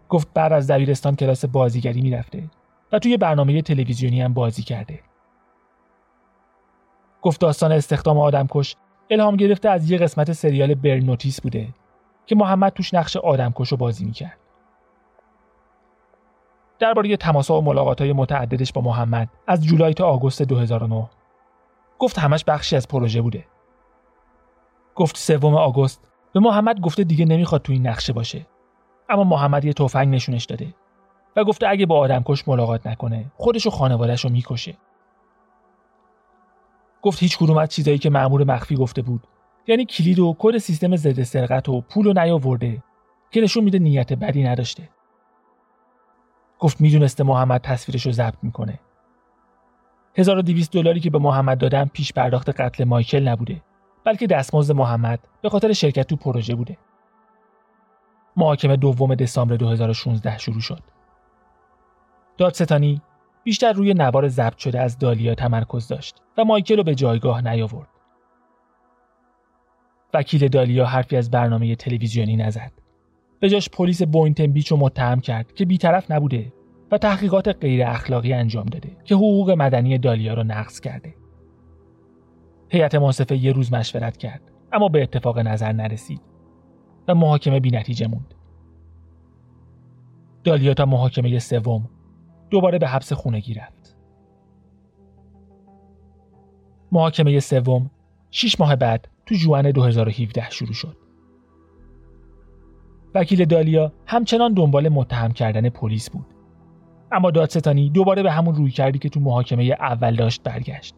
گفت 0.09 0.27
بعد 0.33 0.53
از 0.53 0.71
دبیرستان 0.71 1.15
کلاس 1.15 1.45
بازیگری 1.45 2.01
می‌رفته 2.01 2.43
و 2.91 2.99
توی 2.99 3.17
برنامه 3.17 3.61
تلویزیونی 3.61 4.21
هم 4.21 4.33
بازی 4.33 4.63
کرده. 4.63 4.99
گفت 7.21 7.41
داستان 7.41 7.71
استخدام 7.71 8.17
آدمکش 8.17 8.75
الهام 9.09 9.35
گرفته 9.35 9.69
از 9.69 9.91
یه 9.91 9.97
قسمت 9.97 10.31
سریال 10.31 10.73
برنوتیس 10.73 11.41
بوده 11.41 11.67
که 12.25 12.35
محمد 12.35 12.73
توش 12.73 12.93
نقش 12.93 13.17
آدمکش 13.17 13.71
رو 13.71 13.77
بازی 13.77 14.05
می‌کرد. 14.05 14.37
درباره 16.79 17.17
تماسا 17.17 17.57
و 17.57 17.61
ملاقات 17.61 18.01
های 18.01 18.13
متعددش 18.13 18.73
با 18.73 18.81
محمد 18.81 19.29
از 19.47 19.65
جولای 19.65 19.93
تا 19.93 20.05
آگوست 20.05 20.41
2009 20.41 21.09
گفت 21.99 22.19
همش 22.19 22.43
بخشی 22.47 22.75
از 22.75 22.87
پروژه 22.87 23.21
بوده 23.21 23.45
گفت 24.97 25.17
سوم 25.17 25.55
آگوست. 25.55 26.11
به 26.33 26.39
محمد 26.39 26.79
گفته 26.79 27.03
دیگه 27.03 27.25
نمی‌خواد 27.25 27.61
تو 27.61 27.73
این 27.73 27.87
نقشه 27.87 28.13
باشه. 28.13 28.47
اما 29.09 29.23
محمد 29.23 29.65
یه 29.65 29.73
تفنگ 29.73 30.15
نشونش 30.15 30.45
داده 30.45 30.73
و 31.35 31.43
گفته 31.43 31.67
اگه 31.67 31.85
با 31.85 31.99
آدمکش 31.99 32.47
ملاقات 32.47 32.87
نکنه 32.87 33.31
خودش 33.35 33.67
و 33.67 33.69
خانوادش 33.69 34.23
رو 34.23 34.29
می‌کشه. 34.29 34.77
گفت 37.01 37.19
هیچ 37.19 37.37
کدوم 37.37 37.57
از 37.57 37.69
چیزایی 37.69 37.97
که 37.97 38.09
مأمور 38.09 38.43
مخفی 38.43 38.75
گفته 38.75 39.01
بود 39.01 39.27
یعنی 39.67 39.85
کلید 39.85 40.19
و 40.19 40.35
کد 40.39 40.57
سیستم 40.57 40.95
ضد 40.95 41.23
سرقت 41.23 41.69
و 41.69 41.81
پول 41.81 42.07
و 42.07 42.13
نیاورده 42.13 42.83
که 43.31 43.41
نشون 43.41 43.63
میده 43.63 43.79
نیت 43.79 44.13
بدی 44.13 44.43
نداشته. 44.43 44.89
گفت 46.59 46.81
می‌دونسته 46.81 47.23
محمد 47.23 47.61
تصویرش 47.61 48.05
رو 48.05 48.11
ضبط 48.11 48.37
می‌کنه. 48.43 48.79
1200 50.15 50.71
دلاری 50.71 50.99
که 50.99 51.09
به 51.09 51.19
محمد 51.19 51.57
دادم 51.57 51.89
پیش 51.93 52.13
پرداخت 52.13 52.49
قتل 52.49 52.83
مایکل 52.83 53.27
نبوده. 53.27 53.61
بلکه 54.07 54.27
دستمزد 54.27 54.75
محمد 54.75 55.19
به 55.41 55.49
خاطر 55.49 55.73
شرکت 55.73 56.07
تو 56.07 56.15
پروژه 56.15 56.55
بوده. 56.55 56.77
محاکمه 58.37 58.75
دوم 58.75 59.15
دسامبر 59.15 59.55
2016 59.55 60.37
شروع 60.37 60.59
شد. 60.59 60.83
دادستانی 62.37 63.01
بیشتر 63.43 63.73
روی 63.73 63.93
نوار 63.93 64.27
ضبط 64.27 64.57
شده 64.57 64.79
از 64.79 64.99
دالیا 64.99 65.35
تمرکز 65.35 65.87
داشت 65.87 66.21
و 66.37 66.43
مایکل 66.43 66.77
رو 66.77 66.83
به 66.83 66.95
جایگاه 66.95 67.47
نیاورد. 67.47 67.87
وکیل 70.13 70.47
دالیا 70.47 70.85
حرفی 70.85 71.17
از 71.17 71.31
برنامه 71.31 71.75
تلویزیونی 71.75 72.35
نزد. 72.35 72.71
به 73.39 73.49
جاش 73.49 73.69
پلیس 73.69 74.01
بوینتن 74.01 74.47
بیچ 74.47 74.67
رو 74.67 74.77
متهم 74.77 75.19
کرد 75.19 75.53
که 75.53 75.65
بیطرف 75.65 76.11
نبوده 76.11 76.53
و 76.91 76.97
تحقیقات 76.97 77.47
غیر 77.47 77.83
اخلاقی 77.83 78.33
انجام 78.33 78.65
داده 78.65 78.97
که 79.03 79.15
حقوق 79.15 79.51
مدنی 79.51 79.97
دالیا 79.97 80.33
رو 80.33 80.43
نقض 80.43 80.79
کرده. 80.79 81.26
هیئت 82.69 82.95
منصفه 82.95 83.37
یه 83.37 83.51
روز 83.51 83.73
مشورت 83.73 84.17
کرد 84.17 84.41
اما 84.73 84.87
به 84.87 85.03
اتفاق 85.03 85.39
نظر 85.39 85.71
نرسید 85.71 86.21
و 87.07 87.15
محاکمه 87.15 87.59
بی 87.59 87.71
نتیجه 87.71 88.07
موند. 88.07 88.33
دالیا 90.43 90.73
تا 90.73 90.85
محاکمه 90.85 91.39
سوم 91.39 91.89
دوباره 92.49 92.79
به 92.79 92.87
حبس 92.87 93.13
خونگی 93.13 93.53
رفت. 93.53 93.97
محاکمه 96.91 97.39
سوم 97.39 97.91
6 98.31 98.59
ماه 98.59 98.75
بعد 98.75 99.07
تو 99.25 99.35
جوان 99.35 99.71
2017 99.71 100.49
شروع 100.49 100.73
شد. 100.73 100.97
وکیل 103.15 103.45
دالیا 103.45 103.93
همچنان 104.05 104.53
دنبال 104.53 104.89
متهم 104.89 105.31
کردن 105.31 105.69
پلیس 105.69 106.09
بود 106.09 106.25
اما 107.11 107.31
دادستانی 107.31 107.89
دوباره 107.89 108.23
به 108.23 108.31
همون 108.31 108.55
روی 108.55 108.71
کردی 108.71 108.99
که 108.99 109.09
تو 109.09 109.19
محاکمه 109.19 109.63
اول 109.79 110.15
داشت 110.15 110.43
برگشت 110.43 110.95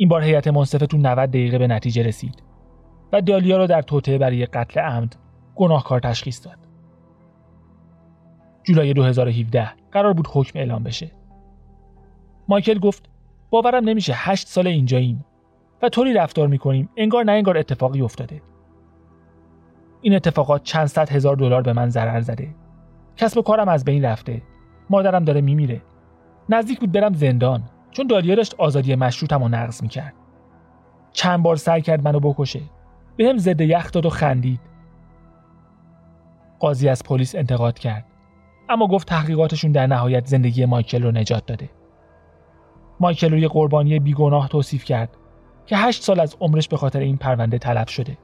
این 0.00 0.08
بار 0.08 0.22
هیئت 0.22 0.48
منصفه 0.48 0.86
تو 0.86 0.96
90 0.96 1.28
دقیقه 1.30 1.58
به 1.58 1.66
نتیجه 1.66 2.02
رسید 2.02 2.42
و 3.12 3.20
دالیا 3.20 3.56
را 3.56 3.66
در 3.66 3.82
توطعه 3.82 4.18
برای 4.18 4.46
قتل 4.46 4.80
عمد 4.80 5.16
گناهکار 5.54 6.00
تشخیص 6.00 6.46
داد. 6.46 6.56
جولای 8.62 8.92
2017 8.92 9.70
قرار 9.92 10.12
بود 10.12 10.28
حکم 10.32 10.58
اعلام 10.58 10.82
بشه. 10.82 11.10
مایکل 12.48 12.78
گفت 12.78 13.08
باورم 13.50 13.88
نمیشه 13.88 14.12
هشت 14.16 14.48
سال 14.48 14.66
اینجاییم 14.66 15.24
و 15.82 15.88
طوری 15.88 16.12
رفتار 16.12 16.48
می‌کنیم 16.48 16.88
انگار 16.96 17.24
نه 17.24 17.32
انگار 17.32 17.58
اتفاقی 17.58 18.02
افتاده. 18.02 18.42
این 20.00 20.14
اتفاقات 20.14 20.62
چند 20.62 20.86
صد 20.86 21.08
هزار 21.08 21.36
دلار 21.36 21.62
به 21.62 21.72
من 21.72 21.88
ضرر 21.88 22.20
زده. 22.20 22.54
کسب 23.16 23.38
و 23.38 23.42
کارم 23.42 23.68
از 23.68 23.84
بین 23.84 24.04
رفته. 24.04 24.42
مادرم 24.90 25.24
داره 25.24 25.40
میمیره. 25.40 25.82
نزدیک 26.48 26.80
بود 26.80 26.92
برم 26.92 27.12
زندان. 27.14 27.62
چون 27.90 28.06
دالیا 28.06 28.34
داشت 28.34 28.54
آزادی 28.58 28.94
مشروطم 28.94 29.42
رو 29.42 29.48
نقض 29.48 29.82
می‌کرد. 29.82 30.14
چند 31.12 31.42
بار 31.42 31.56
سعی 31.56 31.82
کرد 31.82 32.04
منو 32.04 32.20
بکشه. 32.20 32.60
به 33.16 33.28
هم 33.28 33.38
ضد 33.38 33.60
یخ 33.60 33.92
داد 33.92 34.06
و 34.06 34.10
خندید. 34.10 34.60
قاضی 36.58 36.88
از 36.88 37.02
پلیس 37.02 37.34
انتقاد 37.34 37.78
کرد. 37.78 38.04
اما 38.68 38.86
گفت 38.86 39.08
تحقیقاتشون 39.08 39.72
در 39.72 39.86
نهایت 39.86 40.26
زندگی 40.26 40.64
مایکل 40.64 41.02
رو 41.02 41.10
نجات 41.10 41.46
داده. 41.46 41.70
مایکل 43.00 43.30
رو 43.30 43.38
یه 43.38 43.48
قربانی 43.48 43.98
بیگناه 43.98 44.48
توصیف 44.48 44.84
کرد 44.84 45.16
که 45.66 45.76
هشت 45.76 46.02
سال 46.02 46.20
از 46.20 46.36
عمرش 46.40 46.68
به 46.68 46.76
خاطر 46.76 47.00
این 47.00 47.16
پرونده 47.16 47.58
تلف 47.58 47.90
شده. 47.90 48.18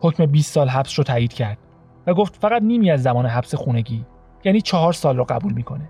حکم 0.00 0.26
20 0.26 0.52
سال 0.52 0.68
حبس 0.68 0.98
رو 0.98 1.04
تایید 1.04 1.32
کرد 1.32 1.58
و 2.06 2.14
گفت 2.14 2.36
فقط 2.36 2.62
نیمی 2.62 2.90
از 2.90 3.02
زمان 3.02 3.26
حبس 3.26 3.54
خونگی 3.54 4.06
یعنی 4.44 4.60
چهار 4.60 4.92
سال 4.92 5.16
رو 5.16 5.24
قبول 5.24 5.52
می‌کنه. 5.52 5.88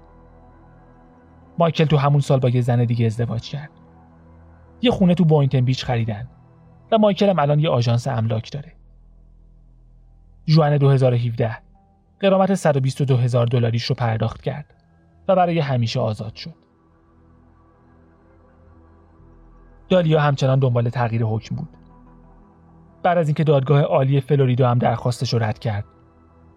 مایکل 1.58 1.84
تو 1.84 1.96
همون 1.96 2.20
سال 2.20 2.40
با 2.40 2.48
یه 2.48 2.60
زن 2.60 2.84
دیگه 2.84 3.06
ازدواج 3.06 3.50
کرد. 3.50 3.70
یه 4.82 4.90
خونه 4.90 5.14
تو 5.14 5.24
بوینتن 5.24 5.60
بیچ 5.60 5.84
خریدن 5.84 6.28
و 6.92 6.98
مایکل 6.98 7.28
هم 7.28 7.38
الان 7.38 7.60
یه 7.60 7.68
آژانس 7.68 8.08
املاک 8.08 8.52
داره. 8.52 8.72
جوان 10.46 10.78
2017 10.78 11.56
قرامت 12.20 12.54
122 12.54 13.16
هزار 13.16 13.46
دلاریش 13.46 13.84
رو 13.84 13.94
پرداخت 13.94 14.42
کرد 14.42 14.74
و 15.28 15.36
برای 15.36 15.58
همیشه 15.58 16.00
آزاد 16.00 16.34
شد. 16.34 16.54
دالیا 19.88 20.20
همچنان 20.20 20.58
دنبال 20.58 20.88
تغییر 20.88 21.24
حکم 21.24 21.56
بود. 21.56 21.68
بعد 23.02 23.18
از 23.18 23.28
اینکه 23.28 23.44
دادگاه 23.44 23.80
عالی 23.82 24.20
فلوریدا 24.20 24.70
هم 24.70 24.78
درخواستش 24.78 25.32
رو 25.34 25.38
رد 25.38 25.58
کرد، 25.58 25.84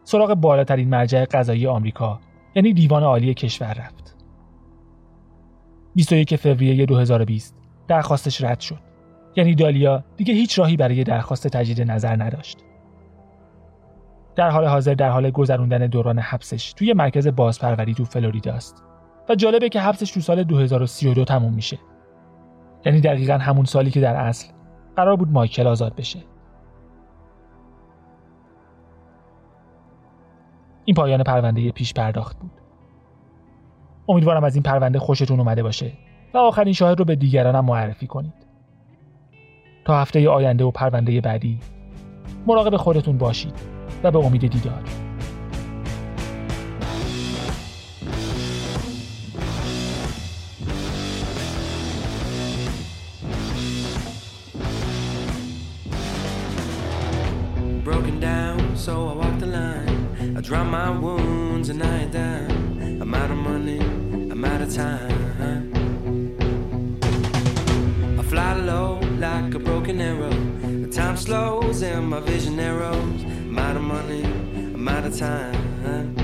سراغ 0.03 0.33
بالاترین 0.33 0.89
مرجع 0.89 1.25
قضایی 1.25 1.67
آمریکا 1.67 2.19
یعنی 2.55 2.73
دیوان 2.73 3.03
عالی 3.03 3.33
کشور 3.33 3.73
رفت. 3.73 4.16
21 5.97 6.35
فوریه 6.35 6.85
2020 6.85 7.55
درخواستش 7.87 8.43
رد 8.43 8.59
شد. 8.59 8.79
یعنی 9.35 9.55
دالیا 9.55 10.03
دیگه 10.17 10.33
هیچ 10.33 10.59
راهی 10.59 10.77
برای 10.77 11.03
درخواست 11.03 11.47
تجدید 11.47 11.91
نظر 11.91 12.23
نداشت. 12.23 12.57
در 14.35 14.49
حال 14.49 14.65
حاضر 14.65 14.93
در 14.93 15.09
حال 15.09 15.31
گذروندن 15.31 15.87
دوران 15.87 16.19
حبسش 16.19 16.73
توی 16.73 16.93
مرکز 16.93 17.27
بازپروری 17.27 17.93
تو 17.93 18.05
فلوریدا 18.05 18.53
است 18.53 18.83
و 19.29 19.35
جالبه 19.35 19.69
که 19.69 19.79
حبسش 19.79 20.11
تو 20.11 20.19
سال 20.19 20.43
2032 20.43 21.25
تموم 21.25 21.53
میشه. 21.53 21.79
یعنی 22.85 23.01
دقیقا 23.01 23.37
همون 23.37 23.65
سالی 23.65 23.91
که 23.91 24.01
در 24.01 24.15
اصل 24.15 24.47
قرار 24.95 25.15
بود 25.15 25.31
مایکل 25.31 25.67
آزاد 25.67 25.95
بشه. 25.95 26.19
این 30.85 30.95
پایان 30.95 31.23
پرونده 31.23 31.71
پیش 31.71 31.93
پرداخت 31.93 32.39
بود. 32.39 32.56
امیدوارم 34.07 34.43
از 34.43 34.55
این 34.55 34.63
پرونده 34.63 34.99
خوشتون 34.99 35.39
اومده 35.39 35.63
باشه 35.63 35.91
و 36.33 36.37
آخرین 36.37 36.73
شاهد 36.73 36.99
رو 36.99 37.05
به 37.05 37.15
دیگرانم 37.15 37.65
معرفی 37.65 38.07
کنید. 38.07 38.33
تا 39.85 40.01
هفته 40.01 40.29
آینده 40.29 40.63
و 40.63 40.71
پرونده 40.71 41.21
بعدی 41.21 41.59
مراقب 42.47 42.77
خودتون 42.77 43.17
باشید 43.17 43.53
و 44.03 44.11
به 44.11 44.19
امید 44.19 44.47
دیدار. 44.47 44.83
I 60.37 60.39
drop 60.39 60.67
my 60.67 60.91
wounds 60.91 61.69
and 61.69 61.81
I 61.81 62.05
down. 62.05 62.99
I'm 63.01 63.15
out 63.15 63.31
of 63.31 63.37
money, 63.37 63.79
time. 64.75 65.73
I 68.19 68.23
fly 68.23 68.53
low 68.53 68.99
like 69.17 69.53
a 69.53 69.59
broken 69.59 70.01
arrow. 70.01 70.29
The 70.29 70.89
time 70.91 71.15
slows 71.17 71.81
and 71.83 72.09
my 72.09 72.19
vision 72.19 72.57
narrows. 72.57 73.23
I'm 73.23 73.57
out 73.59 73.75
of 73.77 73.83
money, 73.83 74.23
I'm 74.23 74.87
out 74.87 75.05
of 75.05 75.17
time. 75.17 76.15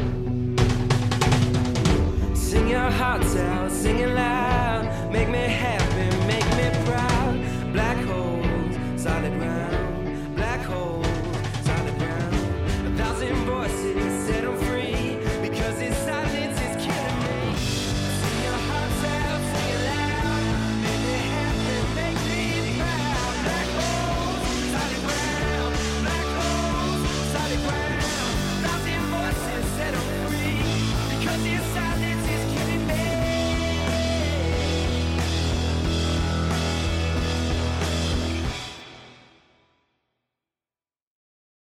Sing 2.36 2.68
your 2.68 2.90
hearts 2.92 3.36
out, 3.36 3.72
sing 3.72 4.00
it 4.00 4.10
loud. 4.10 5.12
Make 5.12 5.30
me 5.30 5.40
happy, 5.40 6.08
make 6.28 6.50
me 6.58 6.86
proud. 6.86 7.74
Black 7.74 7.98
holes, 8.06 9.02
solid 9.02 9.34
ground. 9.40 9.63